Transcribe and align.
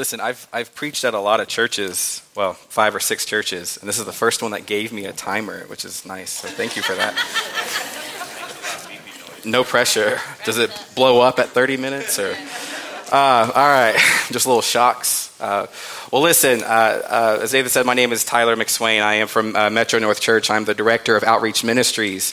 listen, 0.00 0.18
I've, 0.18 0.48
I've 0.50 0.74
preached 0.74 1.04
at 1.04 1.12
a 1.12 1.18
lot 1.18 1.40
of 1.40 1.48
churches, 1.48 2.22
well, 2.34 2.54
five 2.54 2.94
or 2.94 3.00
six 3.00 3.26
churches, 3.26 3.76
and 3.76 3.86
this 3.86 3.98
is 3.98 4.06
the 4.06 4.14
first 4.14 4.40
one 4.40 4.52
that 4.52 4.64
gave 4.64 4.94
me 4.94 5.04
a 5.04 5.12
timer, 5.12 5.64
which 5.66 5.84
is 5.84 6.06
nice. 6.06 6.30
So 6.30 6.48
thank 6.48 6.74
you 6.74 6.80
for 6.80 6.94
that. 6.94 7.12
no 9.44 9.62
pressure. 9.62 10.18
Does 10.46 10.56
it 10.56 10.70
blow 10.94 11.20
up 11.20 11.38
at 11.38 11.50
30 11.50 11.76
minutes 11.76 12.18
or? 12.18 12.34
Uh, 13.12 13.52
all 13.54 13.68
right, 13.68 13.94
just 14.30 14.46
little 14.46 14.62
shocks. 14.62 15.38
Uh, 15.38 15.66
well, 16.10 16.22
listen, 16.22 16.62
uh, 16.62 16.66
uh, 16.66 17.38
as 17.42 17.50
David 17.50 17.68
said, 17.68 17.84
my 17.84 17.92
name 17.92 18.10
is 18.12 18.24
Tyler 18.24 18.56
McSwain. 18.56 19.02
I 19.02 19.16
am 19.16 19.28
from 19.28 19.54
uh, 19.54 19.68
Metro 19.68 19.98
North 19.98 20.22
Church. 20.22 20.48
I'm 20.48 20.64
the 20.64 20.74
director 20.74 21.14
of 21.14 21.24
outreach 21.24 21.62
ministries 21.62 22.32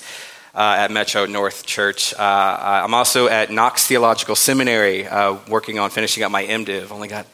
uh, 0.56 0.78
at 0.80 0.90
Metro 0.90 1.26
North 1.26 1.66
Church. 1.66 2.14
I'm 2.18 2.94
also 2.94 3.28
at 3.28 3.52
Knox 3.52 3.86
Theological 3.88 4.38
Seminary, 4.38 5.06
working 5.50 5.80
on 5.80 5.90
finishing 5.90 6.24
up 6.24 6.32
my 6.32 6.46
MDiv. 6.46 6.92
Only 6.92 7.10
got 7.10 7.28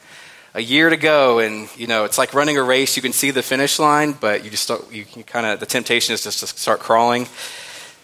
a 0.54 0.62
year 0.62 0.88
to 0.88 0.96
go, 0.96 1.40
and 1.40 1.68
you 1.76 1.88
know 1.88 2.04
it's 2.04 2.16
like 2.16 2.32
running 2.32 2.56
a 2.56 2.62
race. 2.62 2.96
You 2.96 3.02
can 3.02 3.12
see 3.12 3.32
the 3.32 3.42
finish 3.42 3.78
line, 3.78 4.12
but 4.12 4.44
you 4.44 4.50
just 4.50 4.62
start 4.62 4.90
you 4.92 5.04
can 5.04 5.24
kind 5.24 5.46
of 5.46 5.60
the 5.60 5.66
temptation 5.66 6.14
is 6.14 6.22
just 6.22 6.40
to 6.40 6.46
start 6.46 6.80
crawling. 6.80 7.26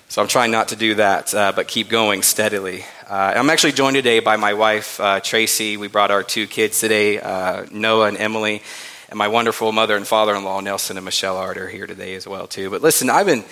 So 0.09 0.21
I'm 0.21 0.27
trying 0.27 0.51
not 0.51 0.69
to 0.69 0.77
do 0.77 0.97
that, 0.97 1.33
uh, 1.33 1.53
but 1.55 1.69
keep 1.69 1.89
going 1.89 2.23
steadily. 2.23 2.85
Uh, 3.09 3.35
I'm 3.37 3.49
actually 3.49 3.73
joined 3.73 3.95
today 3.95 4.19
by 4.19 4.35
my 4.35 4.55
wife 4.55 4.99
uh, 4.99 5.21
Tracy. 5.21 5.77
We 5.77 5.87
brought 5.87 6.11
our 6.11 6.25
two 6.25 6.49
kids 6.49 6.81
today, 6.81 7.21
uh, 7.21 7.67
Noah 7.71 8.09
and 8.09 8.17
Emily, 8.17 8.63
and 9.09 9.17
my 9.17 9.29
wonderful 9.29 9.71
mother 9.71 9.95
and 9.95 10.05
father-in-law 10.05 10.61
Nelson 10.61 10.97
and 10.97 11.05
Michelle 11.05 11.37
Art 11.37 11.57
are 11.57 11.69
here 11.69 11.87
today 11.87 12.17
as 12.17 12.27
well 12.27 12.49
too. 12.49 12.71
But 12.71 12.83
listen, 12.83 13.09
I've 13.09 13.27
been. 13.27 13.45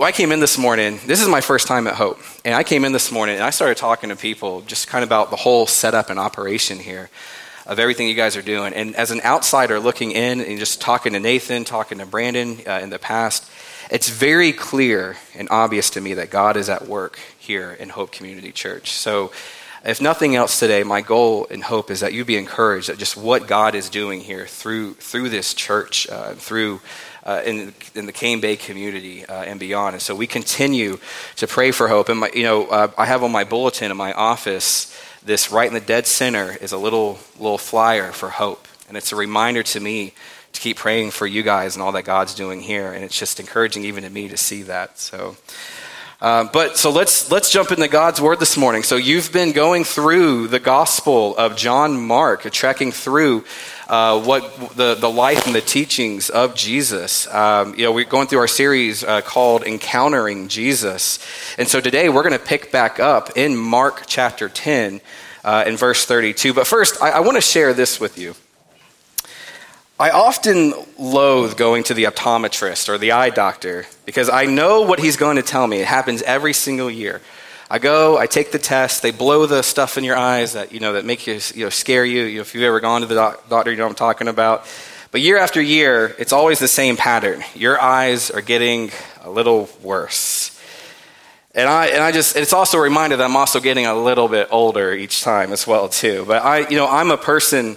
I 0.00 0.12
came 0.12 0.32
in 0.32 0.38
this 0.38 0.56
morning. 0.56 1.00
This 1.06 1.20
is 1.20 1.28
my 1.28 1.40
first 1.40 1.66
time 1.66 1.86
at 1.86 1.94
Hope, 1.94 2.20
and 2.44 2.54
I 2.54 2.62
came 2.62 2.84
in 2.84 2.92
this 2.92 3.10
morning 3.10 3.34
and 3.34 3.44
I 3.44 3.50
started 3.50 3.76
talking 3.76 4.10
to 4.10 4.16
people 4.16 4.60
just 4.62 4.86
kind 4.86 5.02
of 5.02 5.08
about 5.08 5.30
the 5.30 5.36
whole 5.36 5.66
setup 5.66 6.08
and 6.08 6.18
operation 6.18 6.78
here 6.78 7.10
of 7.68 7.78
everything 7.78 8.08
you 8.08 8.14
guys 8.14 8.36
are 8.36 8.42
doing. 8.42 8.72
And 8.72 8.96
as 8.96 9.10
an 9.10 9.20
outsider 9.20 9.78
looking 9.78 10.12
in 10.12 10.40
and 10.40 10.58
just 10.58 10.80
talking 10.80 11.12
to 11.12 11.20
Nathan, 11.20 11.64
talking 11.64 11.98
to 11.98 12.06
Brandon 12.06 12.58
uh, 12.66 12.80
in 12.82 12.88
the 12.90 12.98
past, 12.98 13.48
it's 13.90 14.08
very 14.08 14.52
clear 14.52 15.16
and 15.34 15.48
obvious 15.50 15.90
to 15.90 16.00
me 16.00 16.14
that 16.14 16.30
God 16.30 16.56
is 16.56 16.70
at 16.70 16.88
work 16.88 17.18
here 17.38 17.72
in 17.72 17.90
Hope 17.90 18.10
Community 18.10 18.52
Church. 18.52 18.92
So, 18.92 19.30
if 19.84 20.00
nothing 20.00 20.34
else 20.34 20.58
today, 20.58 20.82
my 20.82 21.02
goal 21.02 21.46
and 21.50 21.62
hope 21.62 21.92
is 21.92 22.00
that 22.00 22.12
you 22.12 22.24
be 22.24 22.36
encouraged 22.36 22.88
at 22.88 22.98
just 22.98 23.16
what 23.16 23.46
God 23.46 23.76
is 23.76 23.88
doing 23.88 24.20
here 24.20 24.44
through 24.44 24.94
through 24.94 25.28
this 25.28 25.54
church, 25.54 26.08
uh, 26.10 26.34
through 26.34 26.80
uh, 27.24 27.42
in, 27.44 27.72
in 27.94 28.06
the 28.06 28.12
Cane 28.12 28.40
Bay 28.40 28.56
community 28.56 29.24
uh, 29.24 29.42
and 29.42 29.60
beyond. 29.60 29.94
And 29.94 30.02
so 30.02 30.16
we 30.16 30.26
continue 30.26 30.98
to 31.36 31.46
pray 31.46 31.70
for 31.70 31.86
hope. 31.86 32.08
And 32.08 32.20
my, 32.20 32.30
you 32.34 32.42
know, 32.42 32.66
uh, 32.66 32.90
I 32.98 33.06
have 33.06 33.22
on 33.22 33.30
my 33.30 33.44
bulletin 33.44 33.90
in 33.90 33.96
my 33.96 34.12
office 34.14 34.92
this 35.22 35.50
right 35.50 35.68
in 35.68 35.74
the 35.74 35.80
dead 35.80 36.06
center 36.06 36.56
is 36.60 36.72
a 36.72 36.78
little 36.78 37.18
little 37.38 37.58
flyer 37.58 38.12
for 38.12 38.30
hope, 38.30 38.66
and 38.88 38.96
it's 38.96 39.12
a 39.12 39.16
reminder 39.16 39.62
to 39.62 39.80
me 39.80 40.14
to 40.52 40.60
keep 40.60 40.76
praying 40.76 41.10
for 41.10 41.26
you 41.26 41.42
guys 41.42 41.76
and 41.76 41.82
all 41.82 41.92
that 41.92 42.04
God's 42.04 42.34
doing 42.34 42.60
here. 42.60 42.92
And 42.92 43.04
it's 43.04 43.18
just 43.18 43.38
encouraging 43.40 43.84
even 43.84 44.04
to 44.04 44.10
me 44.10 44.28
to 44.28 44.36
see 44.36 44.62
that. 44.62 44.98
So. 44.98 45.36
Uh, 46.20 46.42
but 46.52 46.76
so 46.76 46.90
let's 46.90 47.30
let's 47.30 47.48
jump 47.48 47.70
into 47.70 47.86
God's 47.86 48.20
word 48.20 48.40
this 48.40 48.56
morning. 48.56 48.82
So 48.82 48.96
you've 48.96 49.32
been 49.32 49.52
going 49.52 49.84
through 49.84 50.48
the 50.48 50.58
Gospel 50.58 51.36
of 51.36 51.54
John 51.54 51.96
Mark, 51.96 52.42
tracking 52.50 52.90
through 52.90 53.44
uh, 53.88 54.20
what 54.22 54.76
the 54.76 54.94
the 54.94 55.10
life 55.10 55.46
and 55.46 55.54
the 55.54 55.60
teachings 55.60 56.30
of 56.30 56.54
Jesus. 56.54 57.26
Um, 57.32 57.74
you 57.74 57.84
know, 57.84 57.92
we're 57.92 58.04
going 58.04 58.26
through 58.26 58.40
our 58.40 58.48
series 58.48 59.02
uh, 59.02 59.22
called 59.22 59.64
"Encountering 59.64 60.48
Jesus," 60.48 61.18
and 61.56 61.66
so 61.66 61.80
today 61.80 62.08
we're 62.08 62.22
going 62.22 62.38
to 62.38 62.44
pick 62.44 62.70
back 62.70 63.00
up 63.00 63.36
in 63.36 63.56
Mark 63.56 64.04
chapter 64.06 64.48
ten, 64.48 65.00
uh, 65.44 65.64
in 65.66 65.76
verse 65.76 66.04
thirty-two. 66.04 66.52
But 66.52 66.66
first, 66.66 67.02
I, 67.02 67.10
I 67.10 67.20
want 67.20 67.36
to 67.36 67.40
share 67.40 67.72
this 67.72 67.98
with 67.98 68.18
you. 68.18 68.34
I 70.00 70.10
often 70.10 70.74
loathe 70.96 71.56
going 71.56 71.82
to 71.84 71.94
the 71.94 72.04
optometrist 72.04 72.88
or 72.88 72.98
the 72.98 73.10
eye 73.10 73.30
doctor 73.30 73.84
because 74.06 74.30
I 74.30 74.44
know 74.44 74.82
what 74.82 75.00
he's 75.00 75.16
going 75.16 75.36
to 75.36 75.42
tell 75.42 75.66
me. 75.66 75.78
It 75.78 75.88
happens 75.88 76.22
every 76.22 76.52
single 76.52 76.88
year. 76.88 77.20
I 77.70 77.78
go, 77.78 78.16
I 78.16 78.26
take 78.26 78.50
the 78.50 78.58
test, 78.58 79.02
they 79.02 79.10
blow 79.10 79.44
the 79.44 79.60
stuff 79.62 79.98
in 79.98 80.04
your 80.04 80.16
eyes 80.16 80.54
that, 80.54 80.72
you 80.72 80.80
know, 80.80 80.94
that 80.94 81.04
make 81.04 81.26
you, 81.26 81.38
you 81.54 81.64
know, 81.64 81.70
scare 81.70 82.02
you. 82.04 82.22
you 82.22 82.36
know, 82.36 82.40
if 82.40 82.54
you've 82.54 82.64
ever 82.64 82.80
gone 82.80 83.02
to 83.02 83.06
the 83.06 83.14
doc- 83.14 83.48
doctor, 83.50 83.70
you 83.70 83.76
know 83.76 83.84
what 83.84 83.90
I'm 83.90 83.96
talking 83.96 84.26
about. 84.26 84.66
But 85.10 85.20
year 85.20 85.36
after 85.36 85.60
year, 85.60 86.16
it's 86.18 86.32
always 86.32 86.58
the 86.58 86.68
same 86.68 86.96
pattern. 86.96 87.44
Your 87.54 87.80
eyes 87.80 88.30
are 88.30 88.40
getting 88.40 88.90
a 89.22 89.28
little 89.28 89.68
worse. 89.82 90.58
And 91.54 91.68
I, 91.68 91.86
and 91.88 92.02
I 92.02 92.10
just, 92.10 92.36
it's 92.36 92.54
also 92.54 92.78
a 92.78 92.80
reminder 92.80 93.16
that 93.16 93.24
I'm 93.24 93.36
also 93.36 93.60
getting 93.60 93.84
a 93.84 93.94
little 93.94 94.28
bit 94.28 94.48
older 94.50 94.94
each 94.94 95.22
time 95.22 95.52
as 95.52 95.66
well, 95.66 95.90
too. 95.90 96.24
But 96.26 96.42
I, 96.44 96.68
you 96.68 96.76
know, 96.76 96.88
I'm 96.88 97.10
a 97.10 97.16
person 97.18 97.76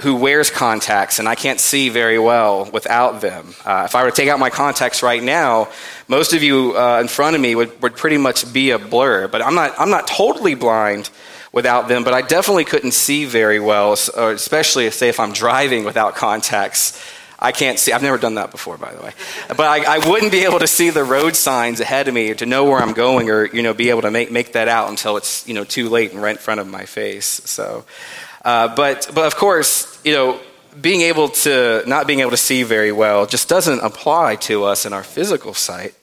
who 0.00 0.16
wears 0.16 0.50
contacts 0.50 1.18
and 1.18 1.28
I 1.28 1.34
can't 1.34 1.60
see 1.60 1.88
very 1.88 2.18
well 2.18 2.70
without 2.70 3.20
them. 3.20 3.54
Uh, 3.64 3.82
if 3.84 3.94
I 3.94 4.02
were 4.02 4.10
to 4.10 4.16
take 4.16 4.28
out 4.28 4.38
my 4.38 4.50
contacts 4.50 5.02
right 5.02 5.22
now, 5.22 5.68
most 6.08 6.32
of 6.32 6.42
you 6.42 6.76
uh, 6.76 7.00
in 7.00 7.08
front 7.08 7.36
of 7.36 7.42
me 7.42 7.54
would, 7.54 7.80
would 7.82 7.96
pretty 7.96 8.16
much 8.16 8.50
be 8.52 8.70
a 8.70 8.78
blur. 8.78 9.28
But 9.28 9.42
I'm 9.42 9.54
not, 9.54 9.78
I'm 9.78 9.90
not 9.90 10.06
totally 10.06 10.54
blind 10.54 11.10
without 11.52 11.88
them, 11.88 12.04
but 12.04 12.14
I 12.14 12.22
definitely 12.22 12.64
couldn't 12.64 12.92
see 12.92 13.24
very 13.24 13.60
well, 13.60 13.92
especially 13.92 14.90
say 14.90 15.08
if 15.08 15.20
I'm 15.20 15.32
driving 15.32 15.84
without 15.84 16.14
contacts. 16.14 17.00
I 17.42 17.52
can't 17.52 17.78
see. 17.78 17.92
I've 17.92 18.02
never 18.02 18.18
done 18.18 18.34
that 18.34 18.50
before, 18.50 18.76
by 18.76 18.92
the 18.92 19.02
way. 19.02 19.12
But 19.48 19.60
I, 19.60 19.96
I, 19.96 20.08
wouldn't 20.10 20.30
be 20.30 20.44
able 20.44 20.58
to 20.58 20.66
see 20.66 20.90
the 20.90 21.04
road 21.04 21.34
signs 21.34 21.80
ahead 21.80 22.06
of 22.06 22.12
me 22.12 22.30
or 22.30 22.34
to 22.34 22.44
know 22.44 22.66
where 22.66 22.78
I'm 22.78 22.92
going 22.92 23.30
or, 23.30 23.46
you 23.46 23.62
know, 23.62 23.72
be 23.72 23.88
able 23.88 24.02
to 24.02 24.10
make, 24.10 24.30
make 24.30 24.52
that 24.52 24.68
out 24.68 24.90
until 24.90 25.16
it's, 25.16 25.48
you 25.48 25.54
know, 25.54 25.64
too 25.64 25.88
late 25.88 26.12
and 26.12 26.20
right 26.20 26.32
in 26.32 26.36
front 26.36 26.60
of 26.60 26.68
my 26.68 26.84
face. 26.84 27.40
So, 27.46 27.86
uh, 28.44 28.74
but, 28.74 29.10
but 29.14 29.26
of 29.26 29.36
course, 29.36 30.00
you 30.04 30.12
know, 30.12 30.40
being 30.80 31.02
able 31.02 31.28
to, 31.28 31.82
not 31.86 32.06
being 32.06 32.20
able 32.20 32.30
to 32.30 32.36
see 32.36 32.62
very 32.62 32.92
well 32.92 33.26
just 33.26 33.48
doesn't 33.48 33.80
apply 33.80 34.36
to 34.36 34.64
us 34.64 34.86
in 34.86 34.92
our 34.92 35.02
physical 35.02 35.52
sight. 35.52 35.94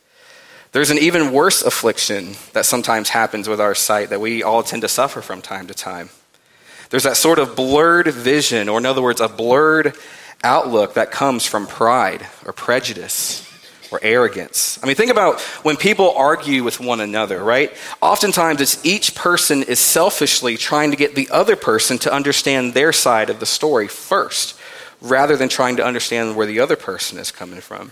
There's 0.73 0.89
an 0.89 0.97
even 0.97 1.31
worse 1.31 1.61
affliction 1.61 2.35
that 2.53 2.65
sometimes 2.65 3.09
happens 3.09 3.47
with 3.47 3.61
our 3.61 3.73
sight 3.73 4.09
that 4.09 4.19
we 4.19 4.43
all 4.43 4.63
tend 4.63 4.81
to 4.81 4.87
suffer 4.87 5.21
from 5.21 5.41
time 5.41 5.67
to 5.67 5.73
time. 5.73 6.09
There's 6.89 7.03
that 7.03 7.17
sort 7.17 7.39
of 7.39 7.55
blurred 7.55 8.07
vision, 8.07 8.69
or 8.69 8.77
in 8.77 8.85
other 8.85 9.01
words, 9.01 9.21
a 9.21 9.27
blurred 9.27 9.95
outlook 10.43 10.93
that 10.93 11.11
comes 11.11 11.45
from 11.45 11.65
pride 11.65 12.27
or 12.45 12.53
prejudice 12.53 13.46
or 13.91 13.99
arrogance. 14.01 14.79
I 14.81 14.87
mean, 14.87 14.95
think 14.95 15.11
about 15.11 15.39
when 15.63 15.77
people 15.77 16.13
argue 16.15 16.63
with 16.63 16.79
one 16.79 16.99
another, 16.99 17.43
right? 17.43 17.71
Oftentimes 18.01 18.61
it's 18.61 18.85
each 18.85 19.15
person 19.15 19.63
is 19.63 19.79
selfishly 19.79 20.57
trying 20.57 20.91
to 20.91 20.97
get 20.97 21.15
the 21.15 21.29
other 21.29 21.55
person 21.55 21.97
to 21.99 22.13
understand 22.13 22.73
their 22.73 22.93
side 22.93 23.29
of 23.29 23.39
the 23.39 23.45
story 23.45 23.87
first, 23.87 24.57
rather 25.01 25.37
than 25.37 25.49
trying 25.49 25.77
to 25.77 25.85
understand 25.85 26.35
where 26.35 26.47
the 26.47 26.59
other 26.59 26.75
person 26.75 27.17
is 27.17 27.31
coming 27.31 27.61
from. 27.61 27.91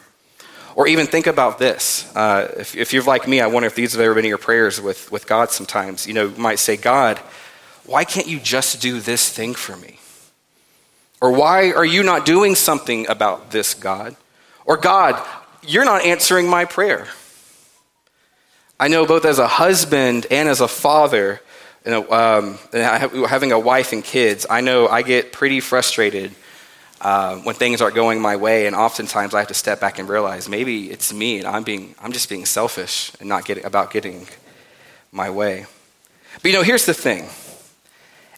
Or 0.75 0.88
even 0.88 1.07
think 1.07 1.25
about 1.25 1.57
this. 1.57 2.13
Uh, 2.16 2.53
if, 2.57 2.75
if, 2.75 2.91
you're 2.91 3.03
like 3.03 3.28
me, 3.28 3.39
I 3.39 3.47
wonder 3.47 3.67
if 3.67 3.75
these 3.75 3.94
have 3.94 4.01
ever 4.01 4.13
been 4.13 4.25
your 4.25 4.38
prayers 4.38 4.81
with, 4.81 5.09
with 5.09 5.25
God 5.25 5.50
sometimes. 5.50 6.05
You 6.05 6.13
know, 6.13 6.28
you 6.28 6.38
might 6.38 6.59
say, 6.59 6.75
God, 6.75 7.17
why 7.85 8.03
can't 8.03 8.28
you 8.28 8.39
just 8.39 8.81
do 8.81 9.00
this 9.00 9.29
thing 9.29 9.53
for 9.53 9.78
me? 9.78 10.00
Or 11.22 11.31
why 11.31 11.72
are 11.72 11.85
you 11.85 12.03
not 12.03 12.25
doing 12.25 12.55
something 12.55 13.07
about 13.07 13.51
this, 13.51 13.73
God? 13.73 14.17
Or 14.66 14.75
God, 14.75 15.16
you're 15.68 15.86
not 15.86 16.06
answering 16.06 16.50
my 16.50 16.66
prayer. 16.66 17.08
I 18.80 18.88
know 18.88 19.06
both 19.06 19.26
as 19.26 19.40
a 19.40 19.48
husband 19.48 20.28
and 20.30 20.50
as 20.50 20.62
a 20.62 20.68
father, 20.68 21.42
you 21.86 21.92
know, 21.92 22.12
um, 22.12 22.58
having 22.74 23.52
a 23.52 23.59
wife 23.59 23.94
and 23.94 24.03
kids, 24.03 24.46
I 24.50 24.62
know 24.62 24.88
I 24.88 25.02
get 25.02 25.31
pretty 25.31 25.59
frustrated 25.59 26.31
uh, 27.00 27.38
when 27.38 27.56
things 27.56 27.81
aren't 27.81 27.96
going 27.96 28.22
my 28.22 28.36
way, 28.36 28.68
and 28.68 28.76
oftentimes 28.76 29.34
I 29.34 29.40
have 29.40 29.50
to 29.50 29.53
step 29.53 29.80
back 29.80 30.00
and 30.00 30.09
realize 30.09 30.50
maybe 30.50 30.90
it's 30.90 31.14
me, 31.14 31.38
and 31.38 31.48
I'm 31.48 31.64
being, 31.64 31.94
I'm 32.02 32.12
just 32.12 32.30
being 32.30 32.46
selfish 32.46 33.12
and 33.20 33.30
not 33.30 33.46
getting 33.46 33.66
about 33.66 33.92
getting 33.92 34.28
my 35.12 35.30
way. 35.30 35.66
But 36.42 36.46
you 36.46 36.53
know, 36.53 36.64
here's 36.64 36.86
the 36.86 36.94
thing: 36.94 37.30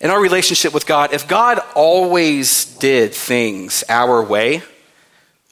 in 0.01 0.09
our 0.09 0.19
relationship 0.19 0.73
with 0.73 0.85
God, 0.85 1.13
if 1.13 1.27
God 1.27 1.59
always 1.75 2.65
did 2.77 3.13
things 3.13 3.83
our 3.89 4.23
way, 4.23 4.61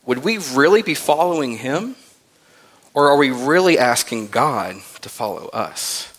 would 0.06 0.20
we 0.20 0.38
really 0.38 0.82
be 0.82 0.94
following 0.94 1.58
him? 1.58 1.96
Or 2.94 3.10
are 3.10 3.18
we 3.18 3.30
really 3.30 3.78
asking 3.78 4.28
God 4.28 4.76
to 5.02 5.10
follow 5.10 5.48
us? 5.50 6.12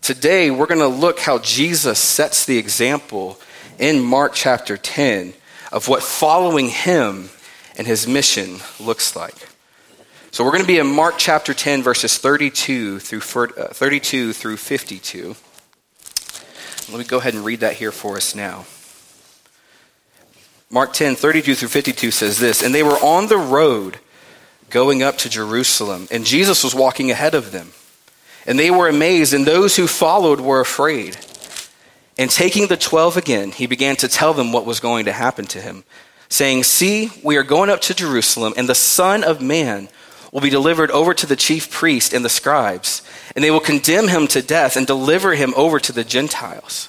Today, 0.00 0.50
we're 0.50 0.66
going 0.66 0.80
to 0.80 0.86
look 0.86 1.18
how 1.18 1.38
Jesus 1.38 1.98
sets 1.98 2.46
the 2.46 2.58
example 2.58 3.38
in 3.78 4.02
Mark 4.02 4.32
chapter 4.34 4.76
10 4.76 5.34
of 5.72 5.88
what 5.88 6.02
following 6.02 6.68
him 6.68 7.30
and 7.76 7.86
his 7.86 8.06
mission 8.06 8.58
looks 8.78 9.16
like. 9.16 9.34
So 10.30 10.44
we're 10.44 10.50
going 10.50 10.62
to 10.62 10.68
be 10.68 10.78
in 10.78 10.86
Mark 10.86 11.14
chapter 11.18 11.54
10 11.54 11.82
verses 11.82 12.18
32 12.18 12.98
through 13.00 13.48
uh, 13.56 13.68
32 13.68 14.32
through 14.32 14.56
52. 14.56 15.36
Let 16.90 16.98
me 16.98 17.04
go 17.04 17.18
ahead 17.18 17.34
and 17.34 17.44
read 17.44 17.60
that 17.60 17.74
here 17.74 17.92
for 17.92 18.16
us 18.16 18.34
now. 18.34 18.66
Mark 20.74 20.92
10, 20.92 21.14
32 21.14 21.54
through 21.54 21.68
52 21.68 22.10
says 22.10 22.40
this 22.40 22.60
And 22.60 22.74
they 22.74 22.82
were 22.82 22.98
on 22.98 23.28
the 23.28 23.38
road 23.38 23.98
going 24.70 25.04
up 25.04 25.16
to 25.18 25.28
Jerusalem, 25.28 26.08
and 26.10 26.26
Jesus 26.26 26.64
was 26.64 26.74
walking 26.74 27.12
ahead 27.12 27.32
of 27.36 27.52
them. 27.52 27.70
And 28.44 28.58
they 28.58 28.72
were 28.72 28.88
amazed, 28.88 29.32
and 29.32 29.46
those 29.46 29.76
who 29.76 29.86
followed 29.86 30.40
were 30.40 30.58
afraid. 30.58 31.16
And 32.18 32.28
taking 32.28 32.66
the 32.66 32.76
twelve 32.76 33.16
again, 33.16 33.52
he 33.52 33.68
began 33.68 33.94
to 33.96 34.08
tell 34.08 34.34
them 34.34 34.52
what 34.52 34.66
was 34.66 34.80
going 34.80 35.04
to 35.04 35.12
happen 35.12 35.44
to 35.46 35.60
him, 35.60 35.84
saying, 36.28 36.64
See, 36.64 37.12
we 37.22 37.36
are 37.36 37.44
going 37.44 37.70
up 37.70 37.80
to 37.82 37.94
Jerusalem, 37.94 38.52
and 38.56 38.68
the 38.68 38.74
Son 38.74 39.22
of 39.22 39.40
Man 39.40 39.88
will 40.32 40.40
be 40.40 40.50
delivered 40.50 40.90
over 40.90 41.14
to 41.14 41.26
the 41.26 41.36
chief 41.36 41.70
priests 41.70 42.12
and 42.12 42.24
the 42.24 42.28
scribes, 42.28 43.00
and 43.36 43.44
they 43.44 43.52
will 43.52 43.60
condemn 43.60 44.08
him 44.08 44.26
to 44.26 44.42
death 44.42 44.76
and 44.76 44.88
deliver 44.88 45.36
him 45.36 45.54
over 45.56 45.78
to 45.78 45.92
the 45.92 46.02
Gentiles. 46.02 46.88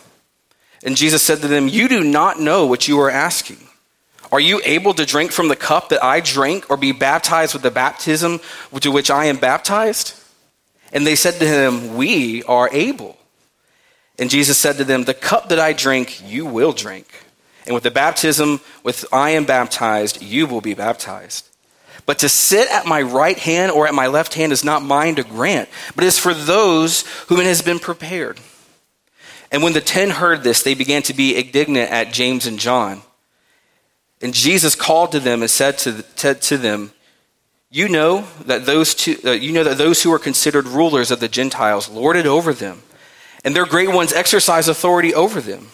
And 0.83 0.97
Jesus 0.97 1.21
said 1.21 1.41
to 1.41 1.47
them, 1.47 1.67
You 1.67 1.87
do 1.87 2.03
not 2.03 2.39
know 2.39 2.65
what 2.65 2.87
you 2.87 2.99
are 2.99 3.11
asking. 3.11 3.59
Are 4.31 4.39
you 4.39 4.61
able 4.63 4.93
to 4.93 5.05
drink 5.05 5.31
from 5.31 5.49
the 5.49 5.55
cup 5.55 5.89
that 5.89 6.03
I 6.03 6.21
drink, 6.21 6.69
or 6.69 6.77
be 6.77 6.93
baptized 6.93 7.53
with 7.53 7.63
the 7.63 7.71
baptism 7.71 8.39
to 8.79 8.91
which 8.91 9.11
I 9.11 9.25
am 9.25 9.37
baptized? 9.37 10.15
And 10.93 11.05
they 11.05 11.15
said 11.15 11.35
to 11.35 11.47
him, 11.47 11.95
We 11.95 12.43
are 12.43 12.69
able. 12.71 13.17
And 14.17 14.29
Jesus 14.29 14.57
said 14.57 14.77
to 14.77 14.83
them, 14.83 15.03
The 15.03 15.13
cup 15.13 15.49
that 15.49 15.59
I 15.59 15.73
drink, 15.73 16.21
you 16.29 16.45
will 16.45 16.73
drink. 16.73 17.07
And 17.65 17.75
with 17.75 17.83
the 17.83 17.91
baptism 17.91 18.61
with 18.83 19.05
I 19.13 19.31
am 19.31 19.45
baptized, 19.45 20.21
you 20.21 20.47
will 20.47 20.61
be 20.61 20.73
baptized. 20.73 21.47
But 22.05 22.19
to 22.19 22.29
sit 22.29 22.69
at 22.69 22.87
my 22.87 23.01
right 23.01 23.37
hand 23.37 23.71
or 23.71 23.87
at 23.87 23.93
my 23.93 24.07
left 24.07 24.33
hand 24.33 24.51
is 24.51 24.63
not 24.63 24.81
mine 24.81 25.15
to 25.15 25.23
grant, 25.23 25.69
but 25.95 26.03
is 26.03 26.17
for 26.17 26.33
those 26.33 27.03
whom 27.27 27.39
it 27.39 27.45
has 27.45 27.61
been 27.61 27.79
prepared. 27.79 28.39
And 29.51 29.61
when 29.61 29.73
the 29.73 29.81
ten 29.81 30.09
heard 30.09 30.43
this, 30.43 30.63
they 30.63 30.73
began 30.73 31.01
to 31.03 31.13
be 31.13 31.37
indignant 31.37 31.91
at 31.91 32.13
James 32.13 32.47
and 32.47 32.57
John. 32.57 33.01
And 34.21 34.33
Jesus 34.33 34.75
called 34.75 35.11
to 35.11 35.19
them 35.19 35.41
and 35.41 35.49
said 35.49 35.77
to, 35.79 36.03
to, 36.17 36.35
to 36.35 36.57
them, 36.57 36.93
you 37.69 37.87
know 37.87 38.27
that 38.45 38.65
those 38.65 38.93
two, 38.93 39.17
uh, 39.25 39.31
you 39.31 39.51
know 39.53 39.63
that 39.63 39.77
those 39.77 40.03
who 40.03 40.11
are 40.13 40.19
considered 40.19 40.67
rulers 40.67 41.09
of 41.09 41.19
the 41.19 41.29
Gentiles 41.29 41.89
lord 41.89 42.17
it 42.17 42.25
over 42.25 42.53
them, 42.53 42.81
and 43.45 43.55
their 43.55 43.65
great 43.65 43.89
ones 43.89 44.11
exercise 44.11 44.67
authority 44.67 45.13
over 45.13 45.39
them. 45.39 45.69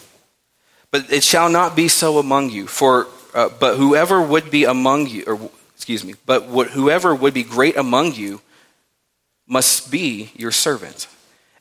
But 0.92 1.12
it 1.12 1.24
shall 1.24 1.50
not 1.50 1.74
be 1.74 1.88
so 1.88 2.18
among 2.18 2.50
you. 2.50 2.68
For 2.68 3.08
uh, 3.34 3.50
but 3.60 3.76
whoever 3.76 4.22
would 4.22 4.50
be 4.50 4.64
among 4.64 5.08
you, 5.08 5.24
or 5.26 5.50
excuse 5.74 6.04
me, 6.04 6.14
but 6.24 6.46
what, 6.46 6.68
whoever 6.68 7.14
would 7.14 7.34
be 7.34 7.42
great 7.42 7.76
among 7.76 8.14
you 8.14 8.40
must 9.46 9.90
be 9.90 10.30
your 10.36 10.52
servant, 10.52 11.08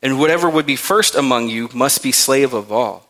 and 0.02 0.20
whatever 0.20 0.50
would 0.50 0.66
be 0.66 0.76
first 0.76 1.16
among 1.16 1.50
you 1.50 1.70
must 1.74 2.04
be 2.04 2.12
slave 2.12 2.54
of 2.54 2.72
all. 2.72 3.08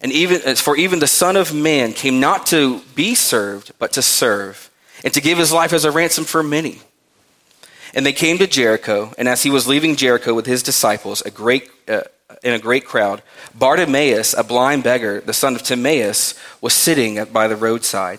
And 0.00 0.12
even 0.12 0.56
for 0.56 0.76
even 0.76 0.98
the 0.98 1.06
Son 1.06 1.36
of 1.36 1.54
Man 1.54 1.92
came 1.92 2.20
not 2.20 2.46
to 2.46 2.80
be 2.94 3.14
served, 3.14 3.72
but 3.78 3.92
to 3.92 4.02
serve 4.02 4.70
and 5.02 5.12
to 5.14 5.20
give 5.20 5.38
his 5.38 5.52
life 5.52 5.72
as 5.72 5.84
a 5.84 5.90
ransom 5.90 6.24
for 6.24 6.42
many. 6.42 6.80
And 7.94 8.04
they 8.04 8.12
came 8.12 8.38
to 8.38 8.46
Jericho, 8.46 9.14
and 9.16 9.28
as 9.28 9.44
he 9.44 9.50
was 9.50 9.68
leaving 9.68 9.94
Jericho 9.94 10.34
with 10.34 10.46
his 10.46 10.62
disciples, 10.62 11.22
a 11.22 11.30
great, 11.30 11.70
uh, 11.88 12.02
in 12.42 12.52
a 12.52 12.58
great 12.58 12.84
crowd, 12.84 13.22
Bartimaeus, 13.54 14.34
a 14.34 14.42
blind 14.42 14.82
beggar, 14.82 15.20
the 15.20 15.32
son 15.32 15.54
of 15.54 15.62
Timaeus, 15.62 16.34
was 16.60 16.74
sitting 16.74 17.24
by 17.26 17.46
the 17.46 17.56
roadside. 17.56 18.18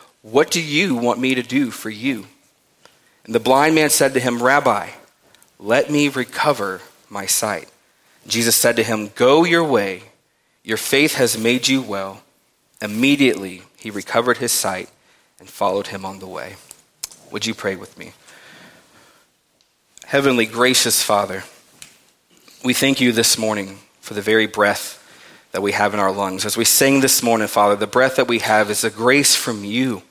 What 0.21 0.51
do 0.51 0.61
you 0.61 0.95
want 0.95 1.19
me 1.19 1.35
to 1.35 1.43
do 1.43 1.71
for 1.71 1.89
you? 1.89 2.27
And 3.25 3.33
the 3.33 3.39
blind 3.39 3.75
man 3.75 3.89
said 3.89 4.13
to 4.13 4.19
him, 4.19 4.41
Rabbi, 4.41 4.89
let 5.59 5.89
me 5.89 6.09
recover 6.09 6.81
my 7.09 7.25
sight. 7.25 7.69
Jesus 8.27 8.55
said 8.55 8.75
to 8.75 8.83
him, 8.83 9.11
Go 9.15 9.43
your 9.43 9.63
way, 9.63 10.03
your 10.63 10.77
faith 10.77 11.15
has 11.15 11.37
made 11.37 11.67
you 11.67 11.81
well. 11.81 12.21
Immediately 12.81 13.63
he 13.77 13.89
recovered 13.89 14.37
his 14.37 14.51
sight 14.51 14.89
and 15.39 15.49
followed 15.49 15.87
him 15.87 16.05
on 16.05 16.19
the 16.19 16.27
way. 16.27 16.55
Would 17.31 17.45
you 17.45 17.55
pray 17.55 17.75
with 17.75 17.97
me? 17.97 18.13
Heavenly, 20.05 20.45
gracious 20.45 21.01
Father, 21.01 21.43
we 22.63 22.73
thank 22.73 23.01
you 23.01 23.11
this 23.11 23.37
morning 23.37 23.79
for 24.01 24.13
the 24.13 24.21
very 24.21 24.45
breath 24.45 24.97
that 25.51 25.61
we 25.61 25.71
have 25.71 25.93
in 25.93 25.99
our 25.99 26.11
lungs. 26.11 26.45
As 26.45 26.57
we 26.57 26.65
sing 26.65 27.01
this 27.01 27.23
morning, 27.23 27.47
Father, 27.47 27.75
the 27.75 27.87
breath 27.87 28.17
that 28.17 28.27
we 28.27 28.39
have 28.39 28.69
is 28.69 28.83
a 28.83 28.89
grace 28.89 29.35
from 29.35 29.63
you. 29.63 30.03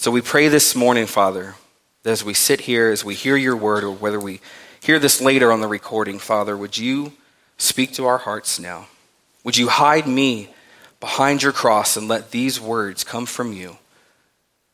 So 0.00 0.10
we 0.10 0.22
pray 0.22 0.48
this 0.48 0.74
morning, 0.74 1.04
Father, 1.04 1.56
that 2.04 2.10
as 2.10 2.24
we 2.24 2.32
sit 2.32 2.62
here, 2.62 2.90
as 2.90 3.04
we 3.04 3.14
hear 3.14 3.36
your 3.36 3.54
word, 3.54 3.84
or 3.84 3.90
whether 3.90 4.18
we 4.18 4.40
hear 4.80 4.98
this 4.98 5.20
later 5.20 5.52
on 5.52 5.60
the 5.60 5.68
recording, 5.68 6.18
Father, 6.18 6.56
would 6.56 6.78
you 6.78 7.12
speak 7.58 7.92
to 7.92 8.06
our 8.06 8.16
hearts 8.16 8.58
now? 8.58 8.86
Would 9.44 9.58
you 9.58 9.68
hide 9.68 10.08
me 10.08 10.48
behind 11.00 11.42
your 11.42 11.52
cross 11.52 11.98
and 11.98 12.08
let 12.08 12.30
these 12.30 12.58
words 12.58 13.04
come 13.04 13.26
from 13.26 13.52
you? 13.52 13.76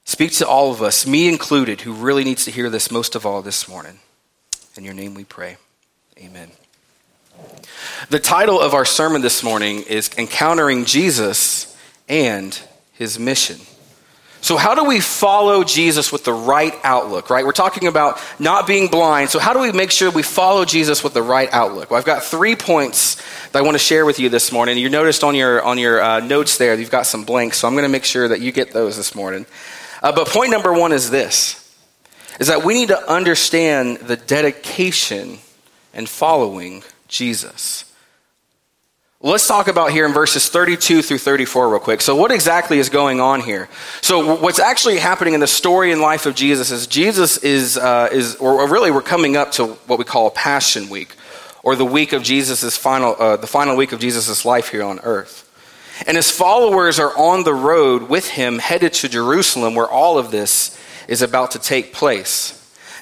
Speak 0.04 0.30
to 0.34 0.46
all 0.46 0.70
of 0.70 0.80
us, 0.80 1.08
me 1.08 1.28
included, 1.28 1.80
who 1.80 1.92
really 1.92 2.22
needs 2.22 2.44
to 2.44 2.52
hear 2.52 2.70
this 2.70 2.92
most 2.92 3.16
of 3.16 3.26
all 3.26 3.42
this 3.42 3.68
morning. 3.68 3.98
In 4.76 4.84
your 4.84 4.94
name 4.94 5.14
we 5.14 5.24
pray. 5.24 5.56
Amen. 6.20 6.52
The 8.10 8.20
title 8.20 8.60
of 8.60 8.74
our 8.74 8.84
sermon 8.84 9.22
this 9.22 9.42
morning 9.42 9.82
is 9.88 10.08
Encountering 10.16 10.84
Jesus 10.84 11.76
and 12.08 12.56
His 12.92 13.18
Mission. 13.18 13.58
So, 14.40 14.56
how 14.56 14.74
do 14.74 14.84
we 14.84 15.00
follow 15.00 15.64
Jesus 15.64 16.12
with 16.12 16.24
the 16.24 16.32
right 16.32 16.74
outlook, 16.84 17.30
right? 17.30 17.44
We're 17.44 17.52
talking 17.52 17.88
about 17.88 18.20
not 18.38 18.66
being 18.66 18.88
blind. 18.88 19.30
So, 19.30 19.38
how 19.38 19.52
do 19.52 19.60
we 19.60 19.72
make 19.72 19.90
sure 19.90 20.10
we 20.10 20.22
follow 20.22 20.64
Jesus 20.64 21.02
with 21.02 21.14
the 21.14 21.22
right 21.22 21.48
outlook? 21.52 21.90
Well, 21.90 21.98
I've 21.98 22.04
got 22.04 22.22
three 22.22 22.54
points 22.54 23.16
that 23.50 23.58
I 23.58 23.62
want 23.62 23.74
to 23.74 23.80
share 23.80 24.06
with 24.06 24.20
you 24.20 24.28
this 24.28 24.52
morning. 24.52 24.78
You 24.78 24.88
noticed 24.88 25.24
on 25.24 25.34
your, 25.34 25.62
on 25.62 25.78
your 25.78 26.00
uh, 26.00 26.20
notes 26.20 26.58
there, 26.58 26.74
you've 26.74 26.90
got 26.90 27.06
some 27.06 27.24
blanks. 27.24 27.58
So, 27.58 27.68
I'm 27.68 27.74
going 27.74 27.84
to 27.84 27.88
make 27.88 28.04
sure 28.04 28.28
that 28.28 28.40
you 28.40 28.52
get 28.52 28.72
those 28.72 28.96
this 28.96 29.14
morning. 29.14 29.46
Uh, 30.02 30.12
but 30.12 30.28
point 30.28 30.50
number 30.50 30.72
one 30.72 30.92
is 30.92 31.10
this 31.10 31.62
is 32.38 32.48
that 32.48 32.64
we 32.64 32.74
need 32.74 32.88
to 32.88 33.10
understand 33.10 33.96
the 33.98 34.16
dedication 34.16 35.38
and 35.94 36.08
following 36.08 36.82
Jesus. 37.08 37.84
Let's 39.22 39.48
talk 39.48 39.68
about 39.68 39.92
here 39.92 40.04
in 40.04 40.12
verses 40.12 40.50
32 40.50 41.00
through 41.00 41.16
34 41.16 41.70
real 41.70 41.80
quick. 41.80 42.02
So, 42.02 42.14
what 42.14 42.30
exactly 42.30 42.78
is 42.78 42.90
going 42.90 43.18
on 43.18 43.40
here? 43.40 43.66
So, 44.02 44.36
what's 44.36 44.58
actually 44.58 44.98
happening 44.98 45.32
in 45.32 45.40
the 45.40 45.46
story 45.46 45.90
and 45.90 46.02
life 46.02 46.26
of 46.26 46.34
Jesus 46.34 46.70
is 46.70 46.86
Jesus 46.86 47.38
is, 47.38 47.78
uh, 47.78 48.10
is 48.12 48.36
or 48.36 48.68
really, 48.68 48.90
we're 48.90 49.00
coming 49.00 49.34
up 49.34 49.52
to 49.52 49.68
what 49.86 49.98
we 49.98 50.04
call 50.04 50.30
Passion 50.30 50.90
Week, 50.90 51.14
or 51.62 51.76
the 51.76 51.84
week 51.84 52.12
of 52.12 52.22
Jesus's 52.24 52.76
final, 52.76 53.16
uh, 53.18 53.38
the 53.38 53.46
final 53.46 53.74
week 53.74 53.92
of 53.92 54.00
Jesus' 54.00 54.44
life 54.44 54.68
here 54.68 54.84
on 54.84 55.00
earth. 55.00 55.44
And 56.06 56.18
his 56.18 56.30
followers 56.30 56.98
are 56.98 57.16
on 57.16 57.44
the 57.44 57.54
road 57.54 58.10
with 58.10 58.28
him, 58.28 58.58
headed 58.58 58.92
to 58.92 59.08
Jerusalem, 59.08 59.74
where 59.74 59.88
all 59.88 60.18
of 60.18 60.30
this 60.30 60.78
is 61.08 61.22
about 61.22 61.52
to 61.52 61.58
take 61.58 61.94
place. 61.94 62.52